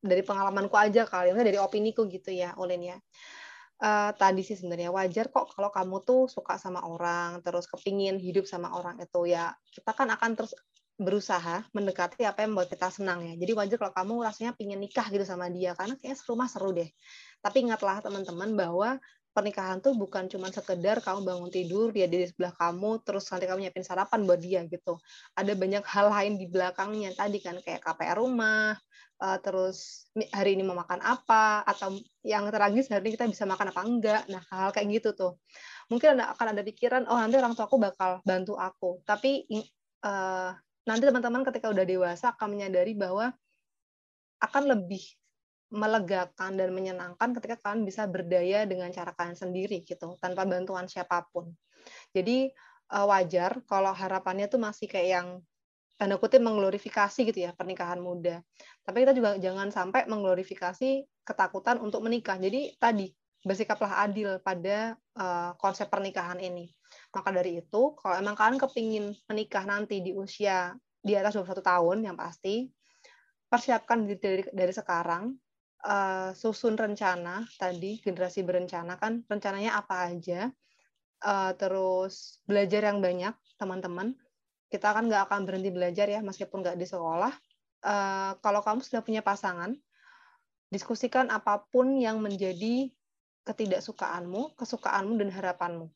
dari 0.00 0.22
pengalamanku 0.22 0.76
aja 0.76 1.04
kali, 1.04 1.34
ini 1.34 1.42
dari 1.42 1.58
opini 1.58 1.90
ku 1.92 2.06
gitu 2.06 2.30
ya, 2.30 2.54
Ulin 2.56 2.94
ya. 2.94 2.98
Uh, 3.76 4.08
tadi 4.16 4.40
sih 4.40 4.56
sebenarnya 4.56 4.88
wajar 4.88 5.28
kok 5.28 5.52
kalau 5.52 5.68
kamu 5.68 6.00
tuh 6.00 6.32
suka 6.32 6.56
sama 6.56 6.80
orang, 6.88 7.44
terus 7.44 7.68
kepingin 7.68 8.16
hidup 8.16 8.48
sama 8.48 8.72
orang 8.72 8.96
itu 8.96 9.28
ya 9.28 9.52
kita 9.68 9.92
kan 9.92 10.08
akan 10.16 10.32
terus 10.32 10.56
berusaha 10.96 11.68
mendekati 11.76 12.24
apa 12.24 12.44
yang 12.44 12.56
membuat 12.56 12.72
kita 12.72 12.88
senang 12.88 13.20
ya. 13.20 13.34
Jadi 13.36 13.52
wajar 13.52 13.76
kalau 13.76 13.92
kamu 13.92 14.14
rasanya 14.24 14.52
pingin 14.56 14.80
nikah 14.80 15.04
gitu 15.12 15.28
sama 15.28 15.52
dia 15.52 15.76
karena 15.76 15.94
kayaknya 16.00 16.24
rumah 16.24 16.48
seru 16.48 16.72
deh. 16.72 16.88
Tapi 17.44 17.56
ingatlah 17.68 18.00
teman-teman 18.00 18.56
bahwa 18.56 18.90
pernikahan 19.36 19.84
tuh 19.84 19.92
bukan 19.92 20.32
cuma 20.32 20.48
sekedar 20.48 21.04
kamu 21.04 21.20
bangun 21.28 21.52
tidur 21.52 21.92
dia 21.92 22.08
di 22.08 22.24
sebelah 22.24 22.56
kamu 22.56 23.04
terus 23.04 23.28
nanti 23.28 23.44
kamu 23.44 23.68
nyiapin 23.68 23.84
sarapan 23.84 24.24
buat 24.24 24.40
dia 24.40 24.64
gitu. 24.64 24.96
Ada 25.36 25.52
banyak 25.52 25.84
hal 25.84 26.06
lain 26.08 26.32
di 26.40 26.48
belakangnya. 26.48 27.12
Tadi 27.12 27.38
kan 27.44 27.60
kayak 27.60 27.84
KPR 27.84 28.16
rumah 28.16 28.72
uh, 29.20 29.38
terus 29.44 30.08
hari 30.32 30.56
ini 30.56 30.64
mau 30.64 30.80
makan 30.80 31.04
apa 31.04 31.60
atau 31.68 31.92
yang 32.24 32.48
tragis 32.48 32.88
hari 32.88 33.12
ini 33.12 33.20
kita 33.20 33.28
bisa 33.28 33.44
makan 33.44 33.68
apa 33.68 33.80
enggak. 33.84 34.22
Nah 34.32 34.40
hal, 34.48 34.58
-hal 34.64 34.70
kayak 34.72 35.04
gitu 35.04 35.12
tuh. 35.12 35.32
Mungkin 35.92 36.16
akan 36.16 36.46
ada 36.56 36.62
pikiran 36.64 37.04
oh 37.04 37.20
nanti 37.20 37.36
orang 37.36 37.52
tua 37.52 37.68
aku 37.68 37.76
bakal 37.76 38.24
bantu 38.24 38.56
aku. 38.56 39.04
Tapi 39.04 39.44
uh, 40.00 40.56
nanti 40.86 41.02
teman-teman 41.04 41.42
ketika 41.42 41.66
udah 41.68 41.84
dewasa 41.84 42.32
akan 42.32 42.48
menyadari 42.54 42.94
bahwa 42.94 43.34
akan 44.40 44.62
lebih 44.70 45.02
melegakan 45.74 46.54
dan 46.54 46.70
menyenangkan 46.70 47.34
ketika 47.34 47.58
kalian 47.58 47.82
bisa 47.82 48.06
berdaya 48.06 48.62
dengan 48.64 48.86
cara 48.94 49.10
kalian 49.10 49.34
sendiri 49.34 49.82
gitu 49.82 50.14
tanpa 50.22 50.46
bantuan 50.46 50.86
siapa 50.86 51.26
pun. 51.34 51.50
Jadi 52.14 52.54
eh, 52.94 53.06
wajar 53.10 53.66
kalau 53.66 53.90
harapannya 53.90 54.46
tuh 54.46 54.62
masih 54.62 54.86
kayak 54.86 55.08
yang 55.10 55.28
tanda 55.96 56.20
kutip 56.20 56.44
mengglorifikasi 56.44 57.18
gitu 57.32 57.38
ya 57.48 57.50
pernikahan 57.56 57.98
muda. 57.98 58.44
Tapi 58.84 59.02
kita 59.02 59.12
juga 59.16 59.40
jangan 59.40 59.72
sampai 59.72 60.04
mengglorifikasi 60.06 61.08
ketakutan 61.26 61.80
untuk 61.82 62.04
menikah. 62.04 62.36
Jadi 62.36 62.76
tadi 62.76 63.10
bersikaplah 63.42 64.04
adil 64.04 64.38
pada 64.44 64.94
uh, 65.16 65.56
konsep 65.56 65.88
pernikahan 65.88 66.36
ini. 66.38 66.75
Maka 67.16 67.32
dari 67.32 67.64
itu, 67.64 67.96
kalau 67.96 68.20
emang 68.20 68.36
kalian 68.36 68.60
kepingin 68.60 69.16
menikah 69.24 69.64
nanti 69.64 70.04
di 70.04 70.12
usia 70.12 70.76
di 71.00 71.16
atas 71.16 71.40
21 71.40 71.64
tahun 71.64 71.96
yang 72.04 72.16
pasti, 72.20 72.68
persiapkan 73.48 74.04
diri 74.04 74.20
dari, 74.20 74.42
dari 74.52 74.72
sekarang 74.76 75.32
uh, 75.88 76.36
susun 76.36 76.76
rencana 76.76 77.48
tadi 77.56 78.02
generasi 78.04 78.44
berencana 78.44 79.00
kan 79.00 79.22
rencananya 79.30 79.80
apa 79.80 80.12
aja 80.12 80.50
uh, 81.24 81.56
terus 81.56 82.44
belajar 82.44 82.92
yang 82.92 83.00
banyak 83.00 83.32
teman-teman. 83.56 84.12
Kita 84.68 84.92
kan 84.92 85.08
nggak 85.08 85.30
akan 85.30 85.48
berhenti 85.48 85.70
belajar 85.72 86.10
ya 86.10 86.20
meskipun 86.20 86.60
nggak 86.60 86.76
di 86.76 86.84
sekolah. 86.84 87.32
Uh, 87.80 88.36
kalau 88.44 88.60
kamu 88.60 88.82
sudah 88.84 89.00
punya 89.00 89.22
pasangan 89.24 89.72
diskusikan 90.68 91.30
apa 91.30 91.64
pun 91.70 91.96
yang 91.96 92.18
menjadi 92.18 92.90
ketidaksukaanmu 93.46 94.58
kesukaanmu 94.58 95.14
dan 95.22 95.30
harapanmu 95.30 95.86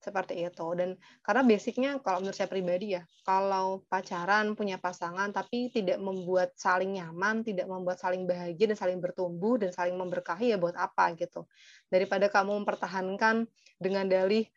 seperti 0.00 0.40
itu. 0.40 0.66
Dan 0.74 0.96
karena 1.20 1.42
basicnya 1.44 1.90
kalau 2.00 2.24
menurut 2.24 2.36
saya 2.36 2.48
pribadi 2.48 2.96
ya 2.96 3.04
kalau 3.22 3.84
pacaran 3.86 4.56
punya 4.56 4.80
pasangan 4.80 5.28
tapi 5.30 5.68
tidak 5.68 6.00
membuat 6.00 6.56
saling 6.56 6.96
nyaman 6.96 7.44
tidak 7.44 7.68
membuat 7.68 8.00
saling 8.00 8.24
bahagia 8.24 8.72
dan 8.72 8.78
saling 8.80 8.98
bertumbuh 8.98 9.60
dan 9.60 9.70
saling 9.70 9.94
memberkahi 9.94 10.56
ya 10.56 10.58
buat 10.58 10.74
apa 10.74 11.12
gitu. 11.14 11.44
Daripada 11.92 12.32
kamu 12.32 12.64
mempertahankan 12.64 13.44
dengan 13.76 14.08
dalih 14.08 14.48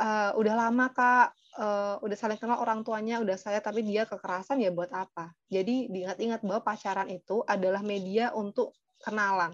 uh, 0.00 0.32
udah 0.34 0.54
lama 0.56 0.88
kak 0.90 1.36
uh, 1.60 1.96
udah 2.00 2.16
saling 2.16 2.40
kenal 2.40 2.60
orang 2.60 2.80
tuanya 2.80 3.20
udah 3.20 3.36
saya 3.36 3.60
tapi 3.60 3.84
dia 3.84 4.08
kekerasan 4.08 4.64
ya 4.64 4.72
buat 4.72 4.88
apa? 4.96 5.36
Jadi 5.52 5.92
diingat-ingat 5.92 6.40
bahwa 6.40 6.64
pacaran 6.64 7.12
itu 7.12 7.44
adalah 7.44 7.84
media 7.84 8.32
untuk 8.32 8.72
kenalan 9.04 9.52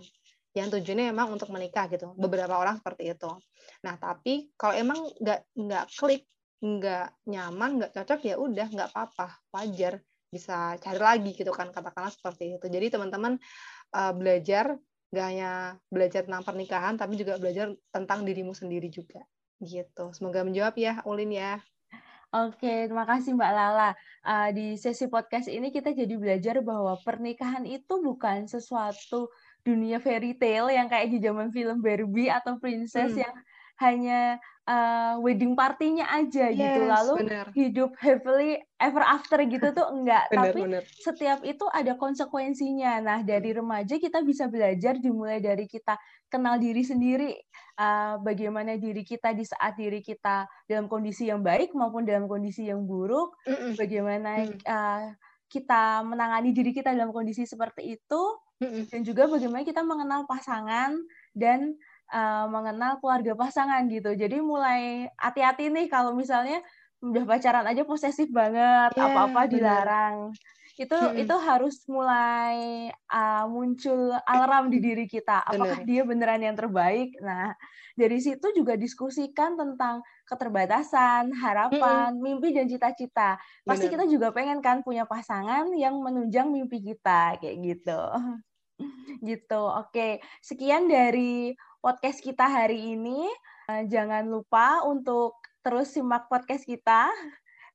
yang 0.52 0.68
tujuannya 0.68 1.12
memang 1.12 1.32
untuk 1.32 1.48
menikah 1.48 1.88
gitu. 1.88 2.12
Beberapa 2.16 2.52
orang 2.56 2.76
seperti 2.80 3.12
itu. 3.12 3.30
Nah, 3.84 3.96
tapi 3.96 4.52
kalau 4.56 4.74
emang 4.76 4.98
nggak 5.20 5.40
nggak 5.56 5.86
klik, 5.96 6.28
nggak 6.60 7.06
nyaman, 7.26 7.70
nggak 7.80 7.92
cocok 7.96 8.20
ya 8.22 8.34
udah 8.36 8.66
nggak 8.68 8.88
apa-apa, 8.92 9.40
wajar 9.56 9.98
bisa 10.32 10.80
cari 10.80 10.96
lagi 10.96 11.30
gitu 11.36 11.52
kan 11.52 11.68
katakanlah 11.68 12.12
seperti 12.12 12.56
itu. 12.56 12.66
Jadi 12.68 12.86
teman-teman 12.88 13.36
uh, 13.92 14.12
belajar 14.16 14.76
nggak 15.12 15.26
hanya 15.28 15.76
belajar 15.92 16.24
tentang 16.24 16.44
pernikahan, 16.44 16.94
tapi 16.96 17.20
juga 17.20 17.36
belajar 17.36 17.72
tentang 17.92 18.24
dirimu 18.24 18.56
sendiri 18.56 18.88
juga 18.88 19.20
gitu. 19.60 20.10
Semoga 20.16 20.40
menjawab 20.42 20.74
ya, 20.80 21.04
Ulin 21.04 21.32
ya. 21.36 21.60
Oke, 22.32 22.88
terima 22.88 23.04
kasih 23.04 23.36
Mbak 23.36 23.52
Lala. 23.52 23.92
Uh, 24.24 24.48
di 24.56 24.80
sesi 24.80 25.04
podcast 25.04 25.52
ini 25.52 25.68
kita 25.68 25.92
jadi 25.92 26.16
belajar 26.16 26.64
bahwa 26.64 26.96
pernikahan 27.04 27.68
itu 27.68 28.00
bukan 28.00 28.48
sesuatu 28.48 29.28
dunia 29.62 30.02
fairy 30.02 30.34
tale 30.34 30.74
yang 30.74 30.90
kayak 30.90 31.10
di 31.10 31.18
zaman 31.22 31.54
film 31.54 31.78
Barbie 31.78 32.30
atau 32.30 32.58
Princess 32.58 33.14
hmm. 33.14 33.22
yang 33.22 33.34
hanya 33.80 34.20
uh, 34.68 35.18
wedding 35.18 35.58
partinya 35.58 36.06
aja 36.12 36.54
gitu. 36.54 36.62
yes, 36.62 36.76
gitu 36.78 36.80
lalu 36.86 37.14
bener. 37.26 37.46
hidup 37.54 37.90
happily 37.98 38.62
ever 38.78 39.02
after 39.02 39.38
gitu 39.42 39.68
tuh 39.74 39.86
enggak 39.90 40.28
bener, 40.30 40.52
tapi 40.54 40.60
bener. 40.62 40.82
setiap 41.02 41.40
itu 41.42 41.64
ada 41.72 41.98
konsekuensinya 41.98 43.02
nah 43.02 43.18
dari 43.26 43.50
hmm. 43.50 43.58
remaja 43.64 43.94
kita 43.98 44.22
bisa 44.22 44.46
belajar 44.46 44.98
dimulai 45.02 45.42
dari 45.42 45.66
kita 45.66 45.98
kenal 46.30 46.62
diri 46.62 46.82
sendiri 46.86 47.34
uh, 47.78 48.22
bagaimana 48.22 48.78
diri 48.78 49.02
kita 49.02 49.34
di 49.34 49.42
saat 49.42 49.74
diri 49.74 49.98
kita 49.98 50.46
dalam 50.70 50.86
kondisi 50.86 51.26
yang 51.26 51.42
baik 51.42 51.74
maupun 51.74 52.06
dalam 52.06 52.30
kondisi 52.30 52.70
yang 52.70 52.86
buruk 52.86 53.34
mm 53.44 53.52
-mm. 53.52 53.72
bagaimana 53.76 54.30
mm. 54.46 54.58
uh, 54.64 55.04
kita 55.52 56.00
menangani 56.00 56.56
diri 56.56 56.72
kita 56.72 56.96
dalam 56.96 57.12
kondisi 57.12 57.44
seperti 57.44 58.00
itu 58.00 58.22
dan 58.88 59.00
juga 59.04 59.28
bagaimana 59.28 59.66
kita 59.68 59.84
mengenal 59.84 60.24
pasangan 60.24 60.96
dan 61.36 61.76
uh, 62.08 62.48
mengenal 62.48 62.96
keluarga 63.04 63.36
pasangan 63.36 63.84
gitu. 63.92 64.16
Jadi 64.16 64.40
mulai 64.40 65.12
hati-hati 65.20 65.68
nih 65.68 65.92
kalau 65.92 66.16
misalnya 66.16 66.64
udah 67.02 67.24
pacaran 67.26 67.66
aja 67.66 67.82
posesif 67.82 68.30
banget, 68.30 68.94
apa 68.94 69.02
apa-apa 69.02 69.50
dilarang. 69.50 70.30
Itu 70.78 70.96
hmm. 70.96 71.20
itu 71.20 71.34
harus 71.36 71.84
mulai 71.90 72.88
uh, 73.12 73.44
muncul 73.50 74.16
alarm 74.24 74.72
di 74.72 74.78
diri 74.80 75.04
kita. 75.04 75.44
Apakah 75.44 75.82
Bener. 75.82 75.88
dia 75.88 76.02
beneran 76.06 76.40
yang 76.40 76.56
terbaik? 76.56 77.12
Nah, 77.20 77.52
dari 77.98 78.22
situ 78.22 78.54
juga 78.56 78.78
diskusikan 78.78 79.58
tentang 79.58 80.00
keterbatasan, 80.26 81.34
harapan, 81.34 82.14
hmm. 82.14 82.22
mimpi 82.22 82.54
dan 82.54 82.66
cita-cita. 82.70 83.36
Pasti 83.66 83.90
Bener. 83.90 83.94
kita 83.98 84.04
juga 84.08 84.28
pengen 84.30 84.62
kan 84.64 84.80
punya 84.80 85.04
pasangan 85.04 85.68
yang 85.74 85.98
menunjang 86.00 86.48
mimpi 86.48 86.80
kita 86.80 87.36
kayak 87.42 87.56
gitu 87.60 88.02
gitu. 89.28 89.62
Oke, 89.62 90.22
sekian 90.42 90.90
dari 90.90 91.54
podcast 91.82 92.22
kita 92.22 92.46
hari 92.46 92.94
ini. 92.94 93.28
Eh, 93.70 93.86
jangan 93.86 94.26
lupa 94.26 94.82
untuk 94.86 95.38
terus 95.62 95.94
simak 95.94 96.26
podcast 96.26 96.66
kita 96.66 97.06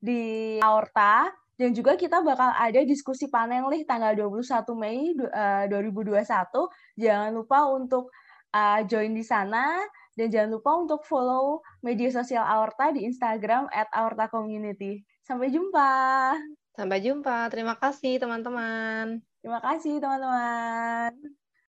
di 0.03 0.55
Aorta 0.59 1.31
dan 1.57 1.73
juga 1.73 1.97
kita 1.97 2.21
bakal 2.21 2.53
ada 2.53 2.85
diskusi 2.85 3.25
panel 3.31 3.65
nih 3.71 3.87
tanggal 3.87 4.13
21 4.13 4.67
Mei 4.77 5.15
2021. 5.15 6.21
Eh, 6.21 6.67
jangan 7.01 7.31
lupa 7.33 7.65
untuk 7.71 8.13
uh, 8.53 8.81
join 8.85 9.15
di 9.17 9.25
sana 9.25 9.81
dan 10.17 10.33
jangan 10.33 10.49
lupa 10.57 10.71
untuk 10.73 11.05
follow 11.05 11.61
media 11.85 12.09
sosial 12.09 12.41
Aorta 12.41 12.89
di 12.89 13.05
Instagram 13.05 13.69
at 13.69 13.85
Aorta 13.93 14.25
Community. 14.27 15.05
Sampai 15.21 15.53
jumpa. 15.53 16.33
Sampai 16.73 17.05
jumpa. 17.05 17.53
Terima 17.53 17.77
kasih 17.77 18.17
teman-teman. 18.17 19.21
Terima 19.45 19.61
kasih 19.61 20.01
teman-teman. 20.01 21.36